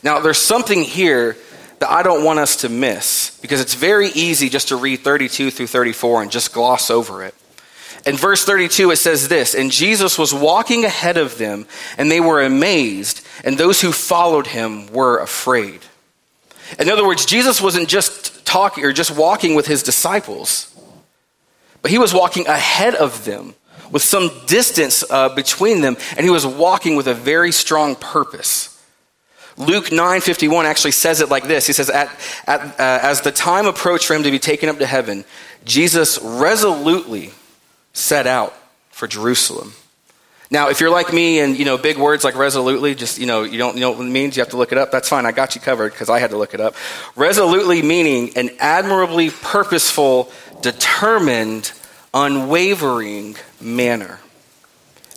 Now, 0.04 0.20
there's 0.20 0.38
something 0.38 0.82
here 0.84 1.36
that 1.80 1.90
I 1.90 2.02
don't 2.02 2.24
want 2.24 2.38
us 2.38 2.56
to 2.56 2.68
miss 2.68 3.38
because 3.40 3.60
it's 3.60 3.74
very 3.74 4.08
easy 4.08 4.48
just 4.48 4.68
to 4.68 4.76
read 4.76 5.00
32 5.00 5.50
through 5.50 5.66
34 5.66 6.22
and 6.22 6.30
just 6.30 6.52
gloss 6.52 6.90
over 6.90 7.22
it. 7.22 7.34
In 8.06 8.16
verse 8.16 8.44
32, 8.44 8.90
it 8.90 8.96
says 8.96 9.28
this 9.28 9.54
And 9.54 9.70
Jesus 9.70 10.18
was 10.18 10.34
walking 10.34 10.84
ahead 10.84 11.16
of 11.16 11.38
them, 11.38 11.66
and 11.96 12.10
they 12.10 12.20
were 12.20 12.42
amazed, 12.42 13.26
and 13.44 13.56
those 13.56 13.80
who 13.80 13.92
followed 13.92 14.46
him 14.46 14.86
were 14.92 15.18
afraid. 15.18 15.80
In 16.78 16.88
other 16.88 17.06
words, 17.06 17.24
Jesus 17.24 17.60
wasn't 17.60 17.88
just 17.88 18.44
talking 18.44 18.84
or 18.84 18.92
just 18.92 19.16
walking 19.16 19.54
with 19.54 19.66
his 19.66 19.82
disciples. 19.82 20.70
But 21.82 21.90
he 21.90 21.98
was 21.98 22.14
walking 22.14 22.46
ahead 22.46 22.94
of 22.94 23.24
them 23.24 23.54
with 23.90 24.02
some 24.02 24.30
distance 24.46 25.04
uh, 25.08 25.34
between 25.34 25.80
them, 25.80 25.96
and 26.16 26.24
he 26.24 26.30
was 26.30 26.46
walking 26.46 26.96
with 26.96 27.06
a 27.06 27.14
very 27.14 27.52
strong 27.52 27.94
purpose. 27.94 28.73
Luke 29.56 29.90
9:51 29.90 30.64
actually 30.64 30.90
says 30.92 31.20
it 31.20 31.28
like 31.28 31.44
this. 31.44 31.66
He 31.66 31.72
says, 31.72 31.88
at, 31.90 32.10
at, 32.46 32.60
uh, 32.60 32.98
"As 33.02 33.20
the 33.20 33.30
time 33.30 33.66
approached 33.66 34.06
for 34.06 34.14
him 34.14 34.24
to 34.24 34.30
be 34.30 34.38
taken 34.38 34.68
up 34.68 34.78
to 34.78 34.86
heaven, 34.86 35.24
Jesus 35.64 36.18
resolutely 36.20 37.32
set 37.92 38.26
out 38.26 38.54
for 38.90 39.06
Jerusalem. 39.06 39.72
Now, 40.50 40.68
if 40.68 40.80
you're 40.80 40.90
like 40.90 41.12
me 41.12 41.40
and 41.40 41.58
you 41.58 41.64
know 41.64 41.78
big 41.78 41.96
words 41.96 42.22
like 42.22 42.36
resolutely, 42.36 42.94
just 42.94 43.18
you 43.18 43.26
know 43.26 43.42
you 43.42 43.58
don't 43.58 43.76
know 43.76 43.90
what 43.92 44.00
it 44.00 44.10
means. 44.10 44.36
You 44.36 44.42
have 44.42 44.50
to 44.50 44.56
look 44.56 44.72
it 44.72 44.78
up. 44.78 44.92
That's 44.92 45.08
fine. 45.08 45.26
I 45.26 45.32
got 45.32 45.54
you 45.54 45.60
covered 45.60 45.92
because 45.92 46.10
I 46.10 46.18
had 46.18 46.30
to 46.30 46.36
look 46.36 46.54
it 46.54 46.60
up. 46.60 46.76
Resolutely 47.16 47.82
meaning 47.82 48.36
an 48.36 48.50
admirably 48.60 49.30
purposeful, 49.30 50.30
determined, 50.60 51.72
unwavering 52.12 53.36
manner. 53.60 54.20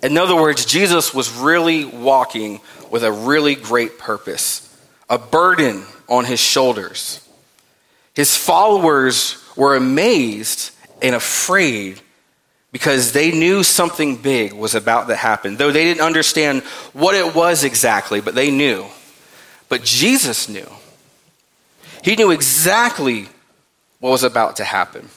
In 0.07 0.17
other 0.17 0.37
words, 0.37 0.65
Jesus 0.65 1.13
was 1.13 1.29
really 1.29 1.83
walking 1.83 2.61
with 2.89 3.03
a 3.03 3.11
really 3.11 3.55
great 3.55 3.99
purpose, 3.99 4.63
a 5.09 5.17
burden 5.17 5.83
on 6.07 6.23
his 6.23 6.39
shoulders. 6.39 7.19
His 8.13 8.35
followers 8.37 9.43
were 9.57 9.75
amazed 9.75 10.71
and 11.01 11.13
afraid 11.13 11.99
because 12.71 13.11
they 13.11 13.31
knew 13.31 13.63
something 13.63 14.15
big 14.15 14.53
was 14.53 14.75
about 14.75 15.09
to 15.09 15.15
happen. 15.15 15.57
Though 15.57 15.71
they 15.71 15.83
didn't 15.83 16.05
understand 16.05 16.63
what 16.93 17.13
it 17.13 17.35
was 17.35 17.65
exactly, 17.65 18.21
but 18.21 18.33
they 18.33 18.49
knew. 18.49 18.85
But 19.67 19.83
Jesus 19.83 20.47
knew. 20.47 20.69
He 22.01 22.15
knew 22.15 22.31
exactly 22.31 23.27
what 23.99 24.11
was 24.11 24.23
about 24.23 24.55
to 24.55 24.63
happen. 24.63 25.09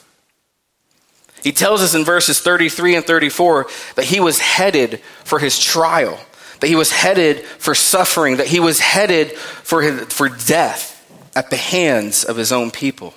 He 1.43 1.51
tells 1.51 1.81
us 1.81 1.95
in 1.95 2.05
verses 2.05 2.39
33 2.39 2.95
and 2.95 3.05
34 3.05 3.67
that 3.95 4.05
he 4.05 4.19
was 4.19 4.39
headed 4.39 4.99
for 5.23 5.39
his 5.39 5.59
trial, 5.59 6.19
that 6.59 6.67
he 6.67 6.75
was 6.75 6.91
headed 6.91 7.39
for 7.43 7.73
suffering, 7.73 8.37
that 8.37 8.47
he 8.47 8.59
was 8.59 8.79
headed 8.79 9.31
for, 9.31 9.81
his, 9.81 10.01
for 10.13 10.29
death 10.29 10.97
at 11.35 11.49
the 11.49 11.57
hands 11.57 12.23
of 12.23 12.37
his 12.37 12.51
own 12.51 12.71
people. 12.71 13.13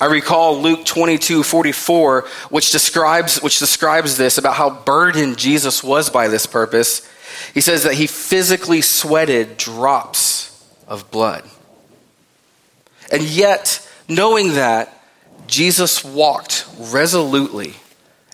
I 0.00 0.06
recall 0.06 0.58
Luke 0.62 0.86
22, 0.86 1.42
44, 1.42 2.22
which 2.48 2.72
describes, 2.72 3.38
which 3.42 3.58
describes 3.58 4.16
this 4.16 4.38
about 4.38 4.54
how 4.54 4.70
burdened 4.70 5.36
Jesus 5.36 5.84
was 5.84 6.08
by 6.08 6.28
this 6.28 6.46
purpose. 6.46 7.06
He 7.52 7.60
says 7.60 7.82
that 7.82 7.94
he 7.94 8.06
physically 8.06 8.80
sweated 8.80 9.58
drops 9.58 10.66
of 10.88 11.10
blood. 11.10 11.44
And 13.12 13.22
yet, 13.22 13.86
knowing 14.08 14.54
that, 14.54 14.99
Jesus 15.50 16.04
walked 16.04 16.66
resolutely 16.78 17.74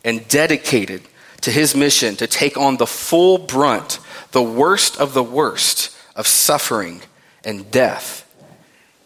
and 0.04 0.26
dedicated 0.28 1.02
to 1.40 1.50
his 1.50 1.74
mission 1.74 2.16
to 2.16 2.26
take 2.26 2.56
on 2.56 2.76
the 2.76 2.86
full 2.86 3.38
brunt, 3.38 3.98
the 4.32 4.42
worst 4.42 5.00
of 5.00 5.14
the 5.14 5.22
worst 5.22 5.96
of 6.14 6.26
suffering 6.26 7.02
and 7.44 7.70
death. 7.70 8.22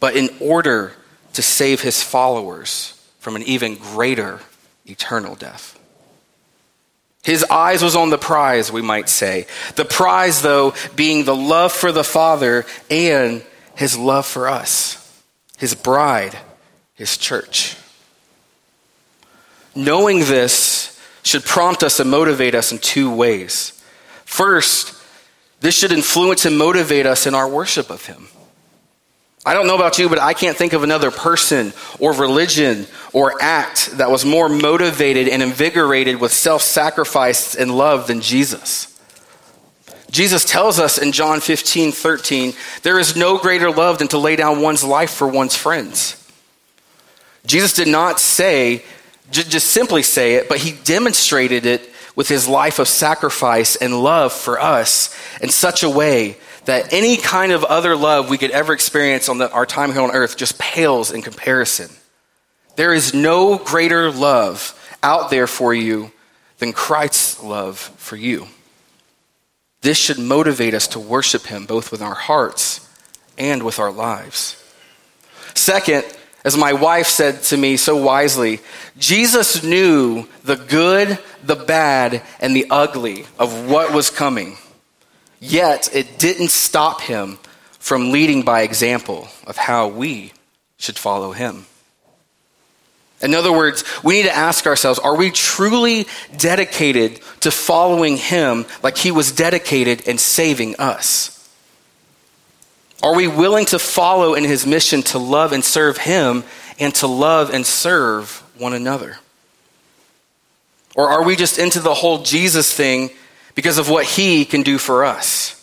But 0.01 0.17
in 0.17 0.31
order 0.41 0.93
to 1.35 1.43
save 1.43 1.83
his 1.83 2.03
followers 2.03 3.01
from 3.19 3.37
an 3.37 3.43
even 3.43 3.77
greater 3.77 4.41
eternal 4.87 5.35
death. 5.35 5.79
His 7.23 7.45
eyes 7.45 7.83
was 7.83 7.95
on 7.95 8.11
the 8.11 8.19
prize, 8.19 8.73
we 8.73 8.83
might 8.83 9.09
say. 9.09 9.47
The 9.77 9.85
prize, 9.85 10.43
though, 10.43 10.75
being 10.97 11.25
the 11.25 11.37
love 11.37 11.73
for 11.73 11.93
the 11.93 12.05
Father 12.05 12.65
and 12.91 13.45
his 13.77 13.97
love 13.97 14.27
for 14.27 14.49
us, 14.49 15.23
his 15.59 15.75
bride, 15.75 16.37
his 16.95 17.17
church. 17.17 17.77
Knowing 19.75 20.21
this 20.21 21.01
should 21.23 21.45
prompt 21.45 21.83
us 21.83 22.01
and 22.01 22.11
motivate 22.11 22.55
us 22.55 22.73
in 22.73 22.79
two 22.79 23.15
ways. 23.15 23.83
First, 24.25 24.97
this 25.61 25.77
should 25.77 25.93
influence 25.93 26.45
and 26.45 26.57
motivate 26.57 27.07
us 27.07 27.27
in 27.27 27.35
our 27.35 27.49
worship 27.49 27.91
of 27.91 28.07
him. 28.07 28.29
I 29.45 29.55
don't 29.55 29.67
know 29.67 29.75
about 29.75 29.99
you, 29.99 30.09
but 30.09 30.19
I 30.19 30.35
can't 30.35 30.57
think 30.57 30.75
of 30.75 30.83
another 30.83 31.11
person 31.11 31.73
or 31.99 32.13
religion 32.13 32.87
or 33.13 33.41
act 33.41 33.93
that 33.97 34.11
was 34.11 34.25
more 34.25 34.49
motivated 34.49 35.29
and 35.29 35.43
invigorated 35.43 36.21
with 36.21 36.33
self 36.33 36.63
sacrifice 36.63 37.55
and 37.55 37.77
love 37.77 38.07
than 38.07 38.21
Jesus. 38.21 38.87
Jesus 40.11 40.45
tells 40.45 40.79
us 40.79 40.99
in 40.99 41.13
John 41.13 41.41
15, 41.41 41.93
13, 41.93 42.53
there 42.83 42.99
is 42.99 43.17
no 43.17 43.39
greater 43.39 43.71
love 43.71 43.99
than 43.99 44.09
to 44.09 44.19
lay 44.19 44.37
down 44.37 44.61
one's 44.61 44.85
life 44.85 45.11
for 45.11 45.29
one's 45.29 45.57
friends. 45.57 46.17
Jesus 47.47 47.73
did 47.73 47.89
not 47.89 48.21
say, 48.21 48.85
just 49.31 49.69
simply 49.69 50.03
say 50.03 50.35
it, 50.35 50.49
but 50.49 50.59
he 50.59 50.73
demonstrated 50.73 51.67
it 51.67 51.89
with 52.17 52.29
his 52.29 52.49
life 52.49 52.79
of 52.79 52.89
sacrifice 52.89 53.77
and 53.77 54.03
love 54.03 54.33
for 54.33 54.61
us 54.61 55.17
in 55.41 55.49
such 55.49 55.83
a 55.83 55.91
way 55.91 56.37
that 56.65 56.93
any 56.93 57.17
kind 57.17 57.53
of 57.53 57.65
other 57.65 57.97
love 57.97 58.29
we 58.29 58.39
could 58.39 58.51
ever 58.51 58.73
experience 58.73 59.29
on 59.29 59.39
the, 59.39 59.51
our 59.53 59.67
time 59.67 59.93
here 59.93 60.03
on 60.03 60.11
earth 60.11 60.37
just 60.37 60.59
pales 60.59 61.11
in 61.11 61.23
comparison. 61.23 61.91
There 62.77 62.93
is 62.93 63.15
no 63.15 63.59
greater 63.59 64.11
love 64.11 64.77
out 65.03 65.31
there 65.31 65.47
for 65.47 65.73
you 65.73 66.13
than 66.59 66.73
Christ's 66.73 67.43
love 67.43 67.79
for 67.79 68.17
you. 68.17 68.47
This 69.81 69.97
should 69.97 70.19
motivate 70.19 70.75
us 70.75 70.89
to 70.89 71.01
worship 71.01 71.47
Him 71.47 71.67
both 71.67 71.91
with 71.91 72.03
our 72.03 72.15
hearts 72.15 72.87
and 73.39 73.63
with 73.63 73.79
our 73.79 73.91
lives. 73.91 74.63
Second, 75.55 76.05
as 76.45 76.57
my 76.57 76.73
wife 76.73 77.07
said 77.07 77.43
to 77.45 77.57
me 77.57 77.77
so 77.77 77.97
wisely, 77.97 78.61
Jesus 78.99 79.63
knew 79.63 80.27
the 80.43 80.57
good, 80.57 81.19
the 81.45 81.57
bad, 81.57 82.23
and 82.41 82.57
the 82.57 82.67
ugly 82.71 83.27
of 83.39 83.69
what 83.69 83.93
was 83.93 84.11
coming. 84.11 84.57
Yet 85.39 85.95
it 85.95 86.19
didn't 86.19 86.51
stop 86.51 87.01
him 87.03 87.39
from 87.79 88.13
leading 88.13 88.43
by 88.43 88.63
example 88.63 89.29
of 89.47 89.57
how 89.57 89.89
we 89.89 90.33
should 90.79 90.99
follow 90.99 91.33
him. 91.33 91.67
In 93.23 93.35
other 93.35 93.53
words, 93.53 93.85
we 94.03 94.15
need 94.15 94.29
to 94.29 94.35
ask 94.35 94.67
ourselves 94.67 94.99
are 94.99 95.17
we 95.17 95.31
truly 95.31 96.07
dedicated 96.37 97.21
to 97.41 97.51
following 97.51 98.17
him 98.17 98.65
like 98.83 98.97
he 98.97 99.11
was 99.11 99.33
dedicated 99.33 100.09
in 100.09 100.17
saving 100.17 100.77
us? 100.77 101.37
Are 103.03 103.15
we 103.15 103.29
willing 103.29 103.67
to 103.67 103.79
follow 103.79 104.35
in 104.35 104.45
his 104.45 104.67
mission 104.67 105.03
to 105.05 105.19
love 105.19 105.53
and 105.53 105.65
serve 105.65 105.97
him 105.97 106.45
and 106.79 106.95
to 106.97 107.07
love 107.07 107.53
and 107.53 107.65
serve 107.65 108.43
one 108.59 108.75
another? 108.75 109.19
Or 110.95 111.09
are 111.09 111.25
we 111.25 111.37
just 111.37 111.59
into 111.59 111.81
the 111.81 111.95
whole 111.95 112.23
Jesus 112.23 112.73
thing 112.73 113.11
because 113.55 113.79
of 113.79 113.89
what 113.91 114.05
He 114.05 114.45
can 114.45 114.63
do 114.63 114.79
for 114.79 115.05
us. 115.05 115.57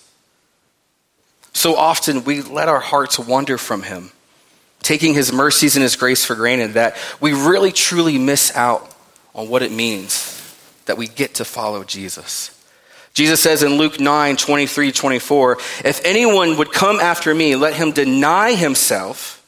So 1.54 1.76
often 1.76 2.24
we 2.24 2.42
let 2.42 2.70
our 2.70 2.80
hearts 2.80 3.18
wander 3.18 3.58
from 3.58 3.84
Him, 3.84 4.12
taking 4.82 5.14
His 5.14 5.34
mercies 5.34 5.76
and 5.76 5.84
His 5.84 5.96
grace 5.96 6.24
for 6.24 6.36
granted, 6.36 6.74
that 6.74 6.96
we 7.20 7.34
really 7.34 7.72
truly 7.72 8.18
miss 8.18 8.56
out 8.56 8.96
on 9.34 9.50
what 9.50 9.64
it 9.64 9.72
means 9.72 10.34
that 10.86 10.98
we 10.98 11.08
get 11.08 11.36
to 11.36 11.46
follow 11.46 11.84
Jesus. 11.84 12.52
Jesus 13.18 13.42
says 13.42 13.64
in 13.64 13.80
Luke 13.80 14.00
9 14.00 14.38
23 14.38 14.92
24, 14.92 15.58
if 15.84 16.06
anyone 16.06 16.56
would 16.56 16.72
come 16.72 17.00
after 17.00 17.34
me, 17.34 17.56
let 17.56 17.74
him 17.74 17.92
deny 17.92 18.54
himself, 18.54 19.44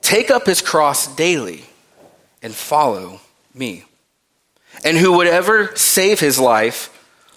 take 0.00 0.30
up 0.30 0.46
his 0.46 0.62
cross 0.62 1.06
daily, 1.14 1.66
and 2.42 2.54
follow 2.54 3.20
me. 3.52 3.84
And 4.82 4.96
who 4.96 5.18
would 5.18 5.26
ever 5.26 5.76
save 5.76 6.20
his 6.20 6.38
life 6.38 6.90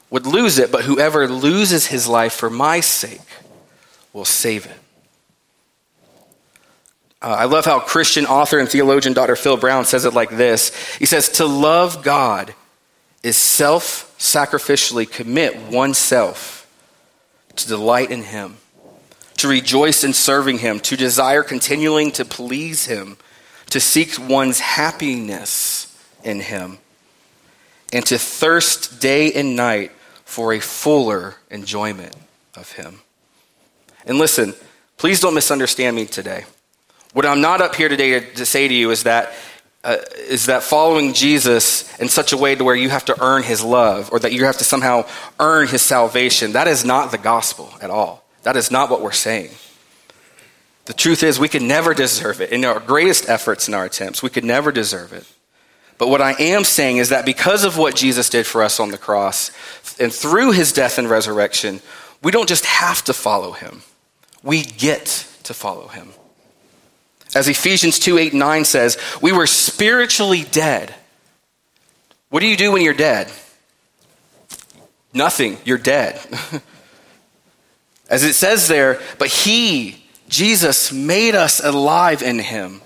would 0.09 0.25
lose 0.25 0.59
it, 0.59 0.71
but 0.71 0.85
whoever 0.85 1.27
loses 1.27 1.87
his 1.87 2.07
life 2.07 2.31
for 2.31 2.49
my 2.49 2.79
sake 2.79 3.19
will 4.13 4.23
save 4.23 4.65
it. 4.65 4.79
Uh, 7.21 7.35
I 7.37 7.43
love 7.43 7.65
how 7.65 7.81
Christian 7.81 8.25
author 8.25 8.59
and 8.59 8.69
theologian 8.69 9.13
Dr. 9.13 9.35
Phil 9.35 9.57
Brown 9.57 9.83
says 9.83 10.05
it 10.05 10.13
like 10.13 10.29
this 10.29 10.95
He 10.99 11.05
says, 11.05 11.27
To 11.31 11.45
love 11.45 12.01
God 12.01 12.55
is 13.23 13.35
self 13.35 14.08
sacrificially 14.19 15.09
commit 15.09 15.55
oneself 15.71 16.67
to 17.55 17.67
delight 17.67 18.11
in 18.11 18.23
Him, 18.23 18.57
to 19.38 19.47
rejoice 19.47 20.03
in 20.03 20.13
serving 20.13 20.59
Him, 20.59 20.79
to 20.81 20.97
desire 20.97 21.41
continuing 21.41 22.11
to 22.11 22.25
please 22.25 22.85
Him, 22.85 23.17
to 23.69 23.79
seek 23.79 24.15
one's 24.19 24.59
happiness 24.59 25.97
in 26.23 26.41
Him, 26.41 26.77
and 27.93 28.05
to 28.05 28.19
thirst 28.19 28.99
day 28.99 29.31
and 29.33 29.55
night 29.55 29.91
for 30.25 30.53
a 30.53 30.59
fuller 30.59 31.35
enjoyment 31.49 32.15
of 32.55 32.73
Him. 32.73 32.99
And 34.05 34.17
listen, 34.17 34.53
please 34.97 35.21
don't 35.21 35.33
misunderstand 35.33 35.95
me 35.95 36.05
today. 36.05 36.43
What 37.13 37.25
I'm 37.25 37.41
not 37.41 37.61
up 37.61 37.73
here 37.73 37.89
today 37.89 38.19
to, 38.19 38.33
to 38.35 38.45
say 38.45 38.67
to 38.67 38.73
you 38.73 38.91
is 38.91 39.03
that 39.03 39.33
uh, 39.83 39.98
is 40.27 40.48
that 40.48 40.63
following 40.63 41.13
Jesus 41.13 41.98
in 42.00 42.09
such 42.09 42.33
a 42.33 42.38
way 42.38 42.55
to 42.55 42.63
where 42.63 42.75
you 42.75 42.89
have 42.89 43.05
to 43.05 43.24
earn 43.24 43.43
his 43.43 43.63
love 43.63 44.09
or 44.12 44.19
that 44.19 44.33
you 44.33 44.45
have 44.45 44.57
to 44.57 44.63
somehow 44.63 45.05
earn 45.39 45.67
his 45.67 45.81
salvation. 45.81 46.51
That 46.51 46.67
is 46.67 46.83
not 46.83 47.12
the 47.12 47.17
gospel 47.17 47.74
at 47.81 47.89
all. 47.89 48.24
That 48.43 48.57
is 48.57 48.71
not 48.71 48.89
what 48.89 49.01
we're 49.01 49.12
saying. 49.12 49.51
The 50.86 50.93
truth 50.93 51.24
is, 51.24 51.39
we 51.39 51.48
could 51.48 51.62
never 51.62 51.93
deserve 51.93 52.41
it. 52.41 52.51
In 52.51 52.65
our 52.65 52.79
greatest 52.79 53.29
efforts 53.29 53.67
and 53.67 53.75
our 53.75 53.86
attempts, 53.86 54.24
we 54.24 54.29
could 54.29 54.43
never 54.43 54.71
deserve 54.71 55.13
it. 55.13 55.25
But 56.00 56.07
what 56.07 56.21
I 56.21 56.31
am 56.33 56.63
saying 56.63 56.98
is 56.98 57.09
that 57.09 57.25
because 57.25 57.63
of 57.63 57.77
what 57.77 57.95
Jesus 57.95 58.29
did 58.29 58.48
for 58.48 58.63
us 58.63 58.79
on 58.79 58.89
the 58.89 58.98
cross 58.98 59.51
and 60.00 60.12
through 60.12 60.53
his 60.53 60.71
death 60.71 60.98
and 60.98 61.09
resurrection, 61.09 61.81
we 62.24 62.31
don't 62.31 62.50
just 62.50 62.65
have 62.65 63.03
to 63.03 63.13
follow 63.13 63.51
him, 63.51 63.81
we 64.41 64.63
get 64.63 65.27
to 65.43 65.53
follow 65.53 65.88
him. 65.88 66.09
As 67.36 67.48
Ephesians 67.48 68.00
2 68.00 68.17
8 68.17 68.33
9 68.33 68.65
says, 68.65 68.98
we 69.21 69.31
were 69.31 69.48
spiritually 69.48 70.43
dead. 70.43 70.93
What 72.29 72.41
do 72.41 72.48
you 72.48 72.57
do 72.57 72.71
when 72.71 72.81
you're 72.81 72.93
dead? 72.93 73.31
Nothing. 75.13 75.57
You're 75.65 75.77
dead. 75.77 76.19
As 78.09 78.24
it 78.24 78.33
says 78.33 78.67
there, 78.67 79.00
but 79.17 79.29
He, 79.29 80.03
Jesus, 80.27 80.91
made 80.91 81.36
us 81.36 81.63
alive 81.63 82.21
in 82.21 82.39
Him 82.39 82.81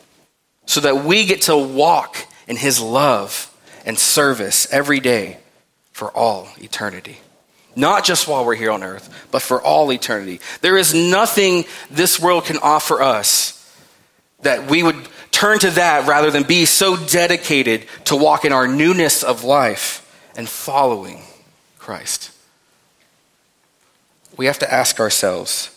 so 0.66 0.82
that 0.82 1.04
we 1.04 1.26
get 1.26 1.44
to 1.44 1.58
walk 1.58 2.18
in 2.48 2.56
His 2.56 2.80
love 2.80 3.50
and 3.86 3.98
service 3.98 4.72
every 4.72 5.00
day 5.00 5.38
for 5.92 6.10
all 6.12 6.48
eternity. 6.58 7.20
Not 7.76 8.04
just 8.04 8.28
while 8.28 8.46
we're 8.46 8.56
here 8.56 8.72
on 8.72 8.84
earth, 8.84 9.28
but 9.32 9.42
for 9.42 9.62
all 9.62 9.92
eternity. 9.92 10.40
There 10.62 10.78
is 10.78 10.94
nothing 10.94 11.66
this 11.90 12.20
world 12.20 12.46
can 12.46 12.58
offer 12.58 13.02
us 13.02 13.63
that 14.44 14.70
we 14.70 14.84
would 14.84 14.96
turn 15.32 15.60
to 15.60 15.72
that 15.72 16.08
rather 16.08 16.32
than 16.32 16.44
be 16.44 16.66
so 16.66 16.96
dedicated 16.96 17.86
to 18.06 18.16
walk 18.16 18.46
in 18.46 18.54
our 18.54 18.68
newness 18.68 19.24
of 19.24 19.44
life 19.44 20.00
and 20.38 20.48
following 20.48 21.22
Christ. 21.80 22.32
We 24.38 24.46
have 24.46 24.60
to 24.60 24.74
ask 24.74 25.00
ourselves 25.00 25.70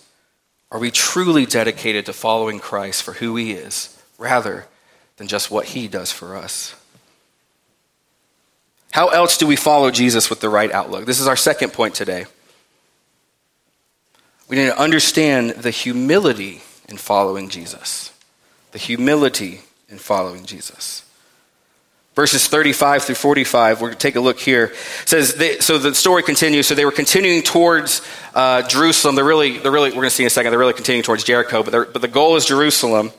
are 0.70 0.80
we 0.80 0.90
truly 0.90 1.46
dedicated 1.46 2.06
to 2.06 2.12
following 2.12 2.58
Christ 2.58 3.02
for 3.02 3.12
who 3.12 3.36
he 3.36 3.52
is 3.52 3.96
rather 4.18 4.66
than 5.16 5.28
just 5.28 5.50
what 5.50 5.66
he 5.66 5.86
does 5.86 6.10
for 6.10 6.36
us? 6.36 6.74
How 8.90 9.08
else 9.08 9.38
do 9.38 9.46
we 9.46 9.56
follow 9.56 9.90
Jesus 9.90 10.28
with 10.28 10.40
the 10.40 10.48
right 10.48 10.72
outlook? 10.72 11.06
This 11.06 11.20
is 11.20 11.28
our 11.28 11.36
second 11.36 11.72
point 11.72 11.94
today. 11.94 12.26
We 14.48 14.56
need 14.56 14.66
to 14.66 14.78
understand 14.78 15.50
the 15.50 15.70
humility 15.70 16.62
in 16.88 16.96
following 16.96 17.48
Jesus. 17.48 18.12
The 18.72 18.78
humility 18.78 19.60
in 19.88 19.98
following 19.98 20.44
Jesus. 20.44 21.04
Verses 22.14 22.48
35 22.48 23.02
through 23.04 23.14
45, 23.14 23.80
we're 23.80 23.88
going 23.88 23.98
to 23.98 23.98
take 23.98 24.16
a 24.16 24.20
look 24.20 24.40
here. 24.40 24.72
It 25.02 25.08
says, 25.08 25.34
they, 25.34 25.58
so 25.58 25.76
the 25.76 25.94
story 25.94 26.22
continues. 26.22 26.66
So 26.66 26.74
they 26.74 26.86
were 26.86 26.90
continuing 26.90 27.42
towards 27.42 28.00
uh, 28.34 28.62
Jerusalem. 28.62 29.16
They're 29.16 29.24
really, 29.24 29.58
they're 29.58 29.70
really, 29.70 29.90
we're 29.90 29.96
going 29.96 30.08
to 30.08 30.14
see 30.14 30.22
in 30.22 30.28
a 30.28 30.30
second, 30.30 30.50
they're 30.50 30.58
really 30.58 30.72
continuing 30.72 31.02
towards 31.02 31.24
Jericho, 31.24 31.62
but, 31.62 31.92
but 31.92 32.00
the 32.00 32.08
goal 32.08 32.36
is 32.36 32.46
Jerusalem. 32.46 33.12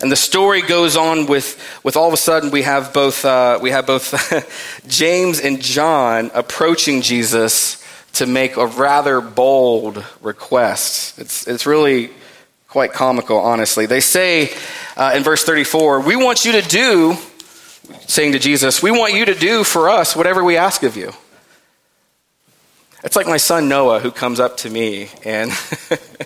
And 0.00 0.10
the 0.10 0.16
story 0.16 0.62
goes 0.62 0.96
on 0.96 1.26
with, 1.26 1.56
with 1.84 1.96
all 1.96 2.08
of 2.08 2.14
a 2.14 2.16
sudden 2.16 2.50
we 2.50 2.62
have 2.62 2.92
both, 2.92 3.24
uh, 3.24 3.60
we 3.62 3.70
have 3.70 3.86
both 3.86 4.82
James 4.88 5.38
and 5.38 5.62
John 5.62 6.32
approaching 6.34 7.02
Jesus 7.02 7.80
to 8.14 8.26
make 8.26 8.56
a 8.56 8.66
rather 8.66 9.20
bold 9.20 10.04
request. 10.20 11.20
It's, 11.20 11.46
it's 11.46 11.64
really 11.64 12.10
quite 12.72 12.94
comical, 12.94 13.36
honestly. 13.36 13.84
They 13.84 14.00
say 14.00 14.50
uh, 14.96 15.12
in 15.14 15.22
verse 15.22 15.44
34, 15.44 16.00
We 16.00 16.16
want 16.16 16.46
you 16.46 16.52
to 16.52 16.62
do, 16.62 17.18
saying 18.06 18.32
to 18.32 18.38
Jesus, 18.38 18.82
we 18.82 18.90
want 18.90 19.12
you 19.12 19.26
to 19.26 19.34
do 19.34 19.62
for 19.62 19.90
us 19.90 20.16
whatever 20.16 20.42
we 20.42 20.56
ask 20.56 20.82
of 20.82 20.96
you. 20.96 21.12
It's 23.04 23.14
like 23.14 23.26
my 23.26 23.36
son 23.36 23.68
Noah 23.68 24.00
who 24.00 24.10
comes 24.10 24.40
up 24.40 24.56
to 24.58 24.70
me 24.70 25.10
and 25.22 25.52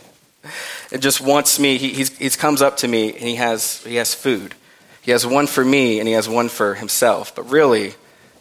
and 0.93 1.03
just 1.03 1.21
wants 1.21 1.59
me. 1.59 1.79
He 1.79 2.05
he 2.05 2.31
comes 2.31 2.63
up 2.63 2.77
to 2.77 2.87
me 2.87 3.13
and 3.13 3.23
he 3.23 3.35
has 3.35 3.83
he 3.83 3.97
has 3.97 4.15
food. 4.15 4.55
He 5.03 5.11
has 5.11 5.27
one 5.27 5.49
for 5.49 5.65
me 5.65 5.99
and 5.99 6.07
he 6.07 6.15
has 6.15 6.29
one 6.29 6.49
for 6.49 6.75
himself. 6.75 7.35
But 7.35 7.51
really, 7.51 7.95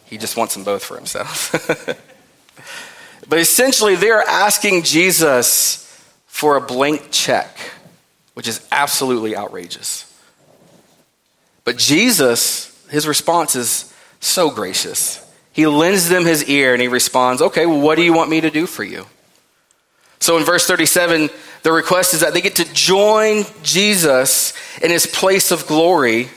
he 0.04 0.16
just 0.16 0.36
wants 0.36 0.54
them 0.54 0.62
both 0.62 0.84
for 0.84 0.94
himself. 0.94 1.50
but 3.28 3.40
essentially, 3.40 3.96
they're 3.96 4.22
asking 4.22 4.84
Jesus 4.84 5.82
for 6.26 6.56
a 6.56 6.60
blank 6.60 7.08
check, 7.10 7.56
which 8.36 8.46
is 8.46 8.60
absolutely 8.70 9.34
outrageous. 9.34 10.04
But 11.64 11.78
Jesus, 11.78 12.86
his 12.90 13.08
response 13.08 13.56
is 13.56 13.90
so 14.20 14.50
gracious. 14.50 15.24
He 15.54 15.66
lends 15.66 16.10
them 16.10 16.26
his 16.26 16.44
ear 16.44 16.74
and 16.74 16.82
he 16.82 16.86
responds, 16.86 17.40
Okay, 17.40 17.64
well, 17.64 17.80
what 17.80 17.94
do 17.96 18.02
you 18.02 18.12
want 18.12 18.28
me 18.28 18.42
to 18.42 18.50
do 18.50 18.66
for 18.66 18.84
you? 18.84 19.06
So 20.20 20.36
in 20.36 20.44
verse 20.44 20.66
37, 20.66 21.30
the 21.62 21.72
request 21.72 22.12
is 22.12 22.20
that 22.20 22.34
they 22.34 22.42
get 22.42 22.56
to 22.56 22.70
join 22.74 23.44
Jesus 23.62 24.52
in 24.82 24.90
his 24.90 25.06
place 25.06 25.50
of 25.50 25.66
glory 25.66 26.28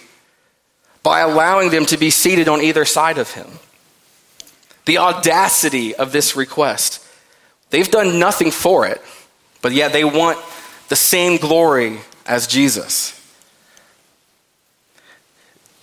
by 1.04 1.20
allowing 1.20 1.70
them 1.70 1.86
to 1.88 1.98
be 1.98 2.12
seated 2.12 2.48
on 2.48 2.62
either 2.62 2.86
side 2.86 3.18
of 3.18 3.32
him. 3.32 3.48
The 4.86 5.00
audacity 5.00 5.96
of 5.96 6.14
this 6.14 6.38
request. 6.38 7.06
They've 7.72 7.92
done 7.92 8.20
nothing 8.20 8.52
for 8.52 8.88
it, 8.88 9.02
but 9.62 9.74
yet 9.74 9.92
they 9.92 10.06
want 10.06 10.40
the 10.90 10.96
same 10.96 11.38
glory 11.38 12.00
as 12.26 12.48
Jesus. 12.48 13.16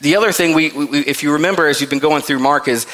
The 0.01 0.16
other 0.16 0.33
thing, 0.33 0.55
we, 0.55 0.71
we, 0.71 0.99
if 1.01 1.23
you 1.23 1.33
remember 1.33 1.66
as 1.66 1.81
you've 1.81 1.90
been 1.90 1.99
going 1.99 2.23
through 2.23 2.40
Mark, 2.40 2.69
is 2.69 2.87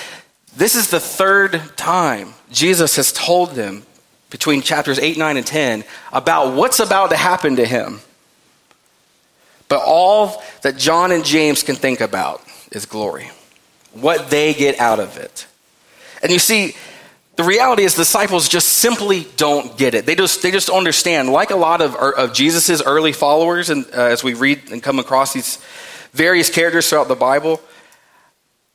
this 0.56 0.76
is 0.76 0.90
the 0.90 1.00
third 1.00 1.60
time 1.76 2.34
Jesus 2.50 2.96
has 2.96 3.12
told 3.12 3.50
them 3.50 3.82
between 4.30 4.62
chapters 4.62 4.98
8, 4.98 5.18
9, 5.18 5.36
and 5.36 5.46
10 5.46 5.84
about 6.12 6.54
what's 6.54 6.80
about 6.80 7.10
to 7.10 7.16
happen 7.16 7.56
to 7.56 7.66
him. 7.66 8.00
But 9.68 9.82
all 9.84 10.42
that 10.62 10.76
John 10.76 11.12
and 11.12 11.24
James 11.24 11.62
can 11.62 11.76
think 11.76 12.00
about 12.00 12.42
is 12.70 12.86
glory, 12.86 13.30
what 13.92 14.30
they 14.30 14.54
get 14.54 14.78
out 14.78 15.00
of 15.00 15.16
it. 15.16 15.46
And 16.22 16.30
you 16.30 16.38
see, 16.38 16.76
the 17.36 17.44
reality 17.44 17.84
is 17.84 17.94
disciples 17.94 18.48
just 18.48 18.68
simply 18.68 19.26
don't 19.36 19.78
get 19.78 19.94
it. 19.94 20.04
They 20.04 20.14
just, 20.14 20.42
they 20.42 20.50
just 20.50 20.68
understand, 20.68 21.30
like 21.30 21.50
a 21.50 21.56
lot 21.56 21.80
of, 21.80 21.96
of 21.96 22.34
Jesus' 22.34 22.82
early 22.82 23.12
followers, 23.12 23.70
and 23.70 23.86
uh, 23.86 24.02
as 24.02 24.22
we 24.22 24.34
read 24.34 24.70
and 24.70 24.82
come 24.82 24.98
across 24.98 25.32
these 25.32 25.58
various 26.12 26.50
characters 26.50 26.88
throughout 26.90 27.08
the 27.08 27.14
Bible, 27.14 27.60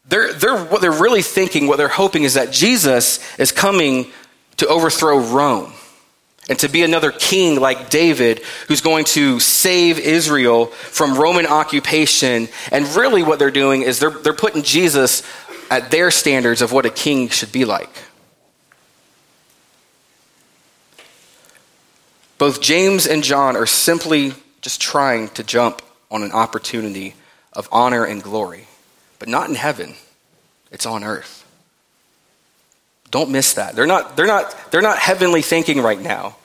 they're, 0.10 0.34
they're, 0.34 0.58
what 0.58 0.82
they're 0.82 0.92
really 0.92 1.22
thinking, 1.22 1.68
what 1.68 1.78
they're 1.78 1.88
hoping 1.88 2.24
is 2.24 2.34
that 2.34 2.52
Jesus 2.52 3.20
is 3.38 3.52
coming 3.52 4.12
to 4.58 4.68
overthrow 4.68 5.20
Rome 5.20 5.74
and 6.50 6.58
to 6.60 6.70
be 6.70 6.82
another 6.82 7.12
king 7.12 7.60
like 7.60 7.90
David 7.90 8.42
who's 8.68 8.82
going 8.82 9.06
to 9.06 9.40
save 9.40 10.00
Israel 10.00 10.68
from 10.68 11.16
Roman 11.16 11.46
occupation. 11.46 12.48
And 12.72 12.88
really, 12.96 13.22
what 13.22 13.38
they're 13.38 13.52
doing 13.52 13.82
is 13.82 14.00
they're, 14.00 14.10
they're 14.10 14.34
putting 14.34 14.64
Jesus 14.64 15.24
at 15.70 15.92
their 15.92 16.10
standards 16.10 16.62
of 16.62 16.72
what 16.72 16.86
a 16.86 16.90
king 16.90 17.28
should 17.30 17.52
be 17.52 17.66
like. 17.66 17.90
Both 22.38 22.62
James 22.62 23.08
and 23.08 23.24
John 23.24 23.56
are 23.56 23.66
simply 23.66 24.34
just 24.62 24.82
trying 24.82 25.30
to 25.30 25.44
jump 25.44 25.82
on 26.12 26.24
an 26.24 26.32
opportunity 26.32 27.16
of 27.54 27.68
honor 27.72 28.06
and 28.06 28.22
glory, 28.22 28.68
but 29.20 29.28
not 29.28 29.50
in 29.50 29.56
heaven, 29.56 29.96
it's 30.72 30.86
on 30.86 31.04
earth. 31.04 31.44
Don't 33.10 33.32
miss 33.32 33.54
that. 33.54 33.76
They're 33.76 33.88
not, 33.88 34.18
they're 34.18 34.28
not, 34.28 34.72
they're 34.72 34.82
not 34.82 35.00
heavenly 35.00 35.42
thinking 35.42 35.82
right 35.82 36.00
now. 36.00 36.36